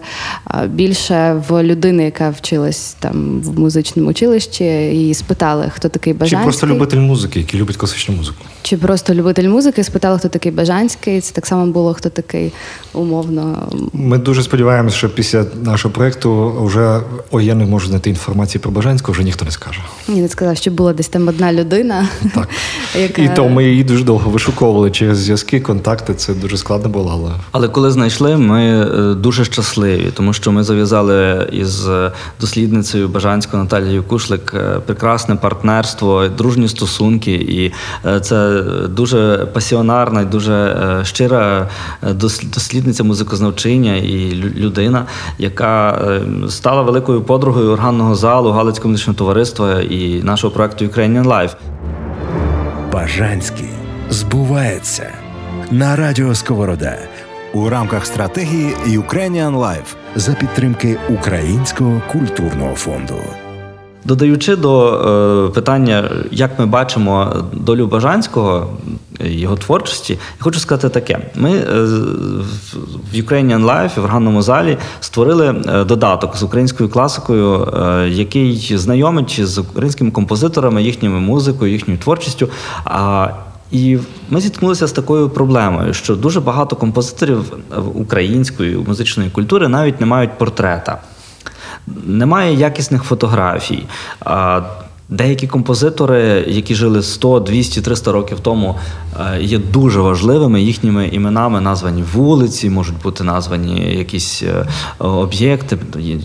більше 0.67 1.43
в 1.49 1.63
людини, 1.63 2.03
яка 2.03 2.29
вчилась 2.29 2.95
там 2.99 3.41
в 3.41 3.59
музичному 3.59 3.96
музичному 3.97 4.09
училищі 4.09 5.09
і 5.09 5.13
спитали, 5.13 5.71
хто 5.75 5.89
такий 5.89 6.13
Бажанський. 6.13 6.39
Чи 6.39 6.43
просто 6.43 6.67
любитель 6.67 6.97
музики, 6.97 7.39
який 7.39 7.59
любить 7.59 7.77
класичну 7.77 8.15
музику. 8.15 8.37
Чи 8.61 8.77
просто 8.77 9.13
любитель 9.13 9.49
музики, 9.49 9.83
спитали, 9.83 10.19
хто 10.19 10.29
такий 10.29 10.51
Бажанський. 10.51 11.21
Це 11.21 11.33
так 11.33 11.45
само 11.45 11.65
було, 11.65 11.93
хто 11.93 12.09
такий 12.09 12.51
умовно. 12.93 13.69
Ми 13.93 14.17
дуже 14.17 14.43
сподіваємося, 14.43 14.97
що 14.97 15.09
після 15.09 15.45
нашого 15.63 15.93
проєкту 15.93 16.53
вже 16.63 16.99
ой, 17.31 17.45
я 17.45 17.55
не 17.55 17.65
можу 17.65 17.87
знайти 17.87 18.09
інформації 18.09 18.61
про 18.61 18.71
Бажанського, 18.71 19.13
вже 19.13 19.23
ніхто 19.23 19.45
не 19.45 19.51
скаже. 19.51 19.79
Ні, 20.07 20.21
не 20.21 20.27
сказав, 20.27 20.57
що 20.57 20.71
була 20.71 20.93
десь 20.93 21.07
там 21.07 21.27
одна 21.27 21.53
людина. 21.53 22.07
Так. 22.35 22.49
яка... 23.01 23.21
І 23.21 23.35
то 23.35 23.49
ми 23.49 23.65
її 23.65 23.83
дуже 23.83 24.03
довго 24.03 24.31
вишуковували 24.31 24.91
через 24.91 25.17
зв'язки, 25.17 25.59
контакти. 25.59 26.13
Це 26.13 26.33
дуже 26.33 26.57
складно 26.57 26.89
було. 26.89 27.11
Але 27.13 27.31
Але 27.51 27.67
коли 27.67 27.91
знайшли, 27.91 28.37
ми 28.37 28.61
е, 28.61 29.13
дуже 29.13 29.45
щасливі, 29.45 30.11
тому 30.13 30.33
що 30.33 30.51
ми 30.51 30.63
зав'язали 30.63 31.49
із 31.51 31.87
дослідницею 32.41 33.07
Бажанського 33.07 33.63
Наталією 33.87 34.03
Кушлик 34.03 34.53
е, 34.53 34.79
прекрасне 34.85 35.35
партнерство, 35.35 36.27
дружні 36.27 36.67
стосунки, 36.67 37.31
і 37.31 37.73
е, 38.05 38.19
це 38.19 38.61
дуже 38.89 39.47
пасіонарна 39.53 40.21
і 40.21 40.25
дуже 40.25 40.53
е, 40.53 41.05
щира 41.05 41.67
дослідниця 42.41 43.03
музикознавчиня 43.03 43.95
і 43.95 44.33
людина, 44.35 45.05
яка 45.37 46.01
стала 46.49 46.81
великою 46.81 47.21
подругою 47.21 47.71
органного 47.71 48.15
залу 48.15 48.51
Галицького 48.51 48.89
музичного 48.89 49.17
товариства 49.17 49.81
і 49.81 50.23
нашого 50.23 50.53
проекту 50.53 50.85
Ukrainian 50.85 51.23
Life. 51.23 51.55
Бажанський 52.91 53.69
збувається 54.09 55.09
на 55.71 55.95
радіо 55.95 56.35
Сковорода 56.35 56.97
у 57.53 57.69
рамках 57.69 58.05
стратегії 58.05 58.75
Ukrainian 58.87 59.59
Life 59.59 59.95
за 60.15 60.33
підтримки 60.33 60.97
Українського 61.09 62.01
культурного 62.11 62.75
фонду. 62.75 63.15
Додаючи 64.07 64.55
до 64.55 64.93
е, 65.47 65.53
питання, 65.53 66.09
як 66.31 66.59
ми 66.59 66.65
бачимо 66.65 67.33
долю 67.53 67.87
Бажанського, 67.87 68.67
його 69.19 69.55
творчості, 69.55 70.13
я 70.13 70.43
хочу 70.43 70.59
сказати 70.59 70.89
таке: 70.89 71.19
ми 71.35 71.51
е, 71.51 71.63
в 73.11 73.15
Ukrainian 73.15 73.65
Life 73.65 74.01
в 74.01 74.03
органному 74.03 74.41
залі 74.41 74.77
створили 74.99 75.47
е, 75.47 75.83
додаток 75.83 76.37
з 76.37 76.43
українською 76.43 76.89
класикою, 76.89 77.73
е, 77.73 78.09
який 78.09 78.77
знайомить 78.77 79.39
з 79.43 79.57
українськими 79.57 80.11
композиторами, 80.11 80.83
їхніми 80.83 81.19
музикою, 81.19 81.71
їхньою 81.71 81.99
творчістю. 81.99 82.49
І 83.71 83.97
ми 84.29 84.41
зіткнулися 84.41 84.87
з 84.87 84.91
такою 84.91 85.29
проблемою, 85.29 85.93
що 85.93 86.15
дуже 86.15 86.39
багато 86.41 86.75
композиторів 86.75 87.53
української 87.93 88.75
музичної 88.75 89.29
культури 89.29 89.67
навіть 89.67 89.99
не 89.99 90.05
мають 90.05 90.37
портрета 90.37 90.97
немає 92.05 92.53
якісних 92.53 93.03
фотографій. 93.03 93.83
Деякі 95.09 95.47
композитори, 95.47 96.45
які 96.47 96.75
жили 96.75 97.03
100, 97.03 97.39
200, 97.39 97.81
300 97.81 98.11
років 98.11 98.39
тому, 98.39 98.75
е, 99.19 99.41
є 99.41 99.57
дуже 99.57 99.99
важливими. 99.99 100.61
Їхніми 100.61 101.07
іменами 101.07 101.61
названі 101.61 102.03
вулиці, 102.13 102.69
можуть 102.69 103.01
бути 103.01 103.23
названі 103.23 103.95
якісь 103.97 104.43
е, 104.43 104.65
об'єкти. 104.99 105.75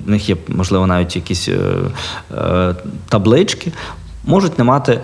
В 0.06 0.10
них 0.10 0.28
є, 0.28 0.36
можливо, 0.48 0.86
навіть 0.86 1.16
якісь 1.16 1.48
е, 1.48 2.74
таблички, 3.08 3.72
можуть 4.24 4.58
не 4.58 4.64
мати 4.64 5.00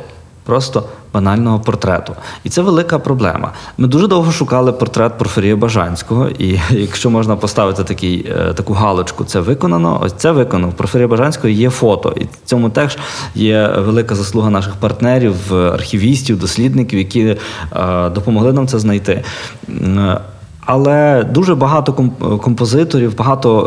просто 0.48 0.84
банального 1.12 1.60
портрету. 1.60 2.12
І 2.44 2.48
це 2.48 2.62
велика 2.62 2.98
проблема. 2.98 3.52
Ми 3.78 3.88
дуже 3.88 4.06
довго 4.06 4.32
шукали 4.32 4.72
портрет 4.72 5.18
Порфирія 5.18 5.56
Бажанського, 5.56 6.28
і 6.28 6.60
якщо 6.70 7.10
можна 7.10 7.36
поставити 7.36 7.84
такий, 7.84 8.26
е, 8.30 8.54
таку 8.54 8.72
галочку, 8.72 9.24
це 9.24 9.40
виконано, 9.40 10.00
ось 10.04 10.12
це 10.12 10.32
виконано. 10.32 10.72
Порфирія 10.72 11.08
Бажанського 11.08 11.48
є 11.48 11.70
фото. 11.70 12.14
І 12.16 12.24
в 12.24 12.28
цьому 12.44 12.70
теж 12.70 12.98
є 13.34 13.68
велика 13.78 14.14
заслуга 14.14 14.50
наших 14.50 14.74
партнерів, 14.74 15.54
архівістів, 15.54 16.38
дослідників, 16.38 16.98
які 16.98 17.20
е, 17.20 17.36
допомогли 18.08 18.52
нам 18.52 18.66
це 18.66 18.78
знайти. 18.78 19.24
Але 20.70 21.24
дуже 21.24 21.54
багато 21.54 21.92
композиторів, 22.42 23.16
багато 23.16 23.60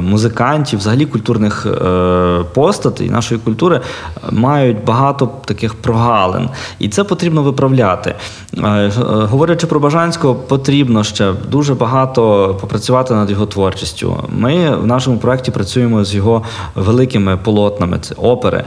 е, 0.00 0.02
музикантів, 0.02 0.78
взагалі 0.78 1.06
культурних 1.06 1.66
е, 1.66 2.44
постатей 2.54 3.10
нашої 3.10 3.40
культури 3.40 3.80
мають 4.30 4.84
багато 4.84 5.30
таких 5.44 5.74
прогалин, 5.74 6.48
і 6.78 6.88
це 6.88 7.04
потрібно 7.04 7.42
виправляти. 7.42 8.14
Е, 8.58 8.92
говорячи 9.30 9.66
про 9.66 9.80
Бажанського, 9.80 10.34
потрібно 10.34 11.04
ще 11.04 11.32
дуже 11.50 11.74
багато 11.74 12.54
попрацювати 12.60 13.14
над 13.14 13.30
його 13.30 13.46
творчістю. 13.46 14.16
Ми 14.38 14.76
в 14.76 14.86
нашому 14.86 15.18
проєкті 15.18 15.50
працюємо 15.50 16.04
з 16.04 16.14
його 16.14 16.42
великими 16.74 17.36
полотнами. 17.36 17.98
Це 18.00 18.14
опери. 18.14 18.64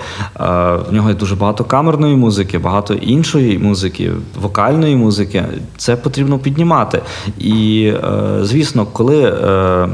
В 0.89 0.93
нього 0.93 1.09
є 1.09 1.15
дуже 1.15 1.35
багато 1.35 1.63
камерної 1.63 2.15
музики, 2.15 2.57
багато 2.57 2.93
іншої 2.93 3.59
музики, 3.59 4.11
вокальної 4.41 4.95
музики. 4.95 5.43
Це 5.77 5.95
потрібно 5.95 6.39
піднімати. 6.39 7.01
І 7.39 7.60
і, 7.61 7.85
е, 7.85 7.99
звісно, 8.41 8.85
коли 8.85 9.23
е, 9.23 9.89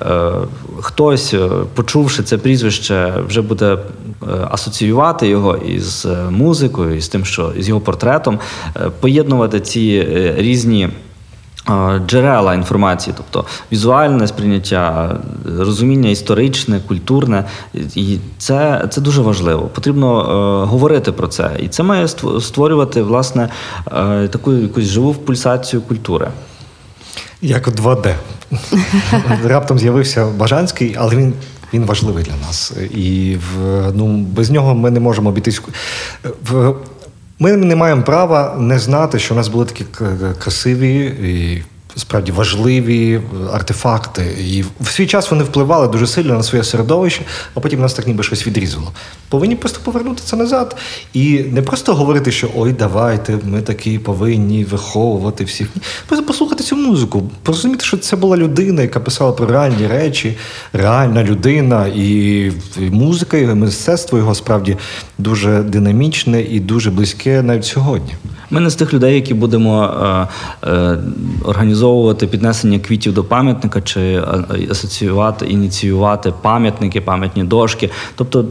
е, 0.00 0.32
хтось, 0.80 1.34
почувши 1.74 2.22
це 2.22 2.38
прізвище, 2.38 3.12
вже 3.28 3.42
буде 3.42 3.78
асоціювати 4.50 5.28
його 5.28 5.56
із 5.56 6.06
музикою, 6.30 6.96
із 6.96 7.08
тим, 7.08 7.24
що 7.24 7.52
з 7.58 7.68
його 7.68 7.80
портретом, 7.80 8.38
поєднувати 9.00 9.60
ці 9.60 10.06
різні. 10.36 10.88
Джерела 12.06 12.54
інформації, 12.54 13.14
тобто 13.16 13.48
візуальне 13.72 14.26
сприйняття, 14.26 15.16
розуміння 15.58 16.10
історичне, 16.10 16.80
культурне, 16.88 17.44
і 17.94 18.18
це 18.38 18.86
це 18.90 19.00
дуже 19.00 19.22
важливо. 19.22 19.62
Потрібно 19.62 20.20
е, 20.20 20.66
говорити 20.66 21.12
про 21.12 21.28
це, 21.28 21.50
і 21.60 21.68
це 21.68 21.82
має 21.82 22.08
створювати 22.40 23.02
власне 23.02 23.48
е, 23.86 24.28
таку 24.28 24.52
якусь 24.52 24.84
живу 24.84 25.14
пульсацію 25.14 25.82
культури. 25.82 26.28
Як 27.42 27.68
2D. 27.68 28.14
Раптом 29.44 29.78
з'явився 29.78 30.26
Бажанський, 30.26 30.96
але 30.98 31.16
він 31.16 31.34
він 31.74 31.84
важливий 31.84 32.24
для 32.24 32.46
нас. 32.46 32.72
І 32.94 33.36
в, 33.36 33.82
ну, 33.94 34.16
без 34.16 34.50
нього 34.50 34.74
ми 34.74 34.90
не 34.90 35.00
можемо 35.00 35.28
обійтись. 35.28 35.62
В, 36.50 36.74
Ми 37.38 37.56
не 37.56 37.76
маємо 37.76 38.02
права 38.02 38.56
не 38.58 38.78
знати, 38.78 39.18
що 39.18 39.34
у 39.34 39.36
нас 39.36 39.48
були 39.48 39.64
такі 39.64 39.84
красиві 40.38 41.04
і 41.04 41.62
справді 41.96 42.32
важливі 42.32 43.20
артефакти. 43.52 44.36
І 44.40 44.64
в 44.80 44.90
свій 44.90 45.06
час 45.06 45.30
вони 45.30 45.44
впливали 45.44 45.88
дуже 45.88 46.06
сильно 46.06 46.34
на 46.34 46.42
своє 46.42 46.64
середовище, 46.64 47.22
а 47.54 47.60
потім 47.60 47.80
нас 47.80 47.94
так 47.94 48.06
ніби 48.06 48.22
щось 48.22 48.46
відрізало. 48.46 48.92
Повинні 49.28 49.56
просто 49.56 49.80
повернути 49.84 50.22
це 50.24 50.36
назад. 50.36 50.76
І 51.12 51.38
не 51.38 51.62
просто 51.62 51.94
говорити, 51.94 52.32
що 52.32 52.48
ой, 52.56 52.72
давайте, 52.72 53.38
ми 53.44 53.62
такі 53.62 53.98
повинні 53.98 54.64
виховувати 54.64 55.44
всіх. 55.44 55.68
Просто 56.06 56.26
послухати 56.26 56.64
цю 56.64 56.76
музику, 56.76 57.30
порозуміти, 57.42 57.84
що 57.84 57.96
це 57.96 58.16
була 58.16 58.36
людина, 58.36 58.82
яка 58.82 59.00
писала 59.00 59.32
про 59.32 59.46
реальні 59.46 59.86
речі, 59.86 60.36
реальна 60.72 61.24
людина, 61.24 61.86
і 61.86 62.52
музика, 62.78 63.36
і 63.36 63.46
мистецтво 63.46 64.18
його 64.18 64.34
справді 64.34 64.76
дуже 65.18 65.62
динамічне 65.62 66.42
і 66.42 66.60
дуже 66.60 66.90
близьке 66.90 67.42
навіть 67.42 67.64
сьогодні. 67.64 68.14
Ми 68.50 68.60
не 68.60 68.70
з 68.70 68.74
тих 68.74 68.94
людей, 68.94 69.14
які 69.14 69.34
будемо 69.34 69.84
е, 69.84 70.68
е, 70.68 70.98
організовувати 71.82 72.26
піднесення 72.26 72.78
квітів 72.78 73.14
до 73.14 73.24
пам'ятника 73.24 73.80
чи 73.80 74.00
е, 74.00 74.22
асоціювати, 74.70 75.46
ініціювати 75.46 76.32
пам'ятники, 76.42 77.00
пам'ятні 77.00 77.44
дошки. 77.44 77.90
Тобто, 78.14 78.44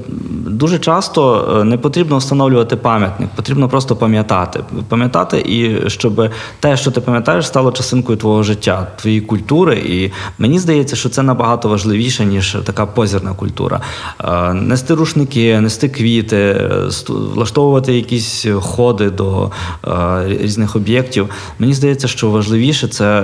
дуже 0.48 0.80
часто 0.80 1.48
е, 1.62 1.64
не 1.64 1.78
потрібно 1.78 2.18
встановлювати 2.18 2.76
пам'ятник, 2.76 3.30
потрібно 3.36 3.70
просто 3.70 3.96
пам'ятати. 3.96 4.60
Пам'ятати, 4.90 5.40
і 5.40 5.90
щоб 5.90 6.30
те, 6.60 6.78
що 6.78 6.92
ти 6.92 7.02
пам'ятаєш, 7.02 7.48
стало 7.48 7.72
частинкою 7.72 8.18
твого 8.18 8.44
життя, 8.44 8.88
твоєї 8.96 9.22
культури. 9.22 9.78
І 9.78 10.12
мені 10.38 10.60
здається, 10.60 10.96
що 10.96 11.10
це 11.10 11.24
набагато 11.24 11.70
важливіше, 11.70 12.26
ніж 12.26 12.58
така 12.64 12.86
позірна 12.86 13.34
культура. 13.34 13.82
Е, 14.24 14.54
нести 14.54 14.94
рушники, 14.94 15.60
нести 15.60 15.90
квіти, 15.90 16.70
влаштовувати 17.08 17.94
якісь 17.94 18.46
ходи 18.62 19.10
до. 19.10 19.52
Е, 19.88 20.38
різних 20.42 20.76
об'єктів. 20.76 21.30
Мені 21.60 21.74
здається, 21.74 22.08
що 22.08 22.30
важливіше 22.30 22.88
це 22.88 23.06
е, 23.06 23.21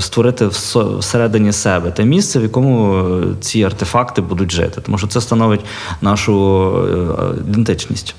створити 0.00 0.46
всередині 0.98 1.52
себе 1.52 1.90
те 1.90 2.04
місце, 2.04 2.38
в 2.38 2.42
якому 2.42 2.94
е, 2.94 3.24
ці 3.40 3.62
артефакти 3.62 4.22
будуть 4.22 4.52
жити, 4.52 4.80
тому 4.80 4.98
що 4.98 5.06
це 5.06 5.20
становить 5.20 5.60
нашу 6.00 6.72
ідентичність. 7.48 8.14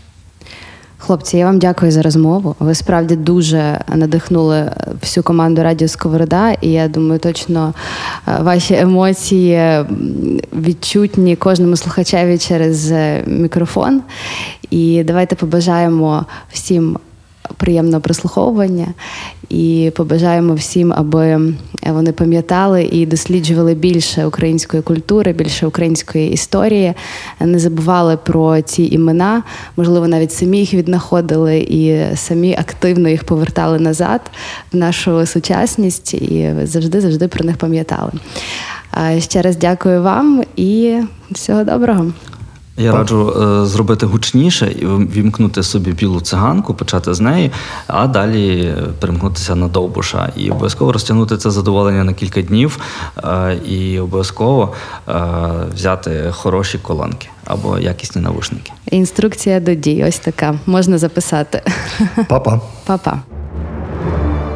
Хлопці, 0.98 1.38
я 1.38 1.46
вам 1.46 1.60
дякую 1.60 1.92
за 1.92 2.02
розмову. 2.02 2.56
Ви 2.60 2.76
справді 2.76 3.16
дуже 3.16 3.80
надихнули 3.88 4.72
всю 5.02 5.24
команду 5.24 5.64
Радіо 5.64 5.88
Сковорода, 5.88 6.52
і 6.52 6.72
я 6.72 6.88
думаю, 6.88 7.20
точно 7.20 7.74
ваші 8.40 8.76
емоції 8.76 9.86
відчутні 10.54 11.36
кожному 11.36 11.76
слухачеві 11.76 12.38
через 12.38 12.94
мікрофон. 13.26 14.02
І 14.70 15.04
давайте 15.04 15.36
побажаємо 15.36 16.26
всім 16.52 16.98
приємного 17.58 18.02
прослуховування 18.02 18.88
і 19.50 19.92
побажаємо 19.96 20.54
всім, 20.54 20.94
аби 20.94 21.54
вони 21.88 22.12
пам'ятали 22.12 22.84
і 22.84 23.06
досліджували 23.06 23.74
більше 23.74 24.26
української 24.26 24.84
культури, 24.84 25.34
більше 25.34 25.68
української 25.68 26.32
історії, 26.32 26.94
не 27.40 27.60
забували 27.60 28.18
про 28.18 28.62
ці 28.62 28.84
імена, 28.84 29.44
можливо, 29.78 30.08
навіть 30.08 30.32
самі 30.32 30.60
їх 30.60 30.74
віднаходили 30.74 31.58
і 31.58 32.02
самі 32.16 32.56
активно 32.60 33.10
їх 33.10 33.24
повертали 33.24 33.80
назад 33.80 34.22
в 34.74 34.78
нашу 34.78 35.26
сучасність 35.26 36.14
і 36.14 36.54
завжди 36.64 37.02
завжди 37.02 37.28
про 37.28 37.46
них 37.46 37.58
пам'ятали. 37.58 38.12
Ще 39.20 39.42
раз 39.42 39.58
дякую 39.58 40.02
вам 40.02 40.44
і 40.56 40.98
всього 41.32 41.64
доброго. 41.64 42.12
Я 42.78 42.92
раджу 42.92 43.30
е, 43.30 43.66
зробити 43.66 44.06
гучніше 44.06 44.72
і 44.72 44.86
вімкнути 44.86 45.64
собі 45.64 45.92
білу 45.92 46.22
циганку, 46.22 46.74
почати 46.74 47.14
з 47.14 47.20
неї, 47.20 47.52
а 47.88 48.08
далі 48.08 48.74
перемкнутися 49.00 49.56
на 49.56 49.68
довбуша. 49.68 50.30
І 50.36 50.52
обов'язково 50.52 50.92
розтягнути 50.92 51.38
це 51.38 51.52
задоволення 51.52 52.04
на 52.04 52.14
кілька 52.14 52.42
днів, 52.42 52.80
е, 53.24 53.58
і 53.70 54.00
обов'язково 54.00 54.74
е, 55.10 55.14
взяти 55.76 56.32
хороші 56.32 56.78
колонки 56.78 57.28
або 57.46 57.80
якісні 57.80 58.22
навушники. 58.22 58.72
Інструкція 58.92 59.60
до 59.60 59.74
дій, 59.74 60.06
ось 60.08 60.20
така 60.20 60.60
можна 60.66 60.98
записати. 60.98 61.62
Па-па. 62.28 62.62
Па-па 62.86 63.22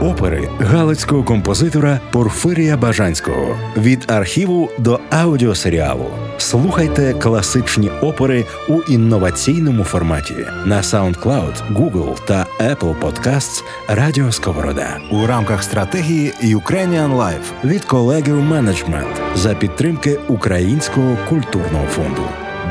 опери 0.05 0.49
галицького 0.59 1.23
композитора 1.23 1.99
Порфирія 2.11 2.77
Бажанського 2.77 3.57
від 3.77 4.11
архіву 4.11 4.69
до 4.77 4.99
аудіосеріалу. 5.09 6.05
Слухайте 6.37 7.13
класичні 7.13 7.89
опери 7.89 8.45
у 8.69 8.81
інноваційному 8.81 9.83
форматі 9.83 10.35
на 10.65 10.81
SoundCloud, 10.81 11.73
Google 11.73 12.25
та 12.25 12.45
Apple 12.59 12.99
Podcasts 12.99 13.63
Радіо 13.87 14.31
Сковорода 14.31 14.97
у 15.11 15.25
рамках 15.25 15.63
стратегії 15.63 16.33
Ukrainian 16.43 17.17
Life 17.17 17.63
від 17.63 17.85
колегів 17.85 18.41
менеджмент 18.41 19.21
за 19.35 19.53
підтримки 19.53 20.19
Українського 20.27 21.17
культурного 21.29 21.85
фонду. 21.85 22.23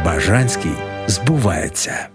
Бажанський 0.05 0.73
збувається. 1.07 2.14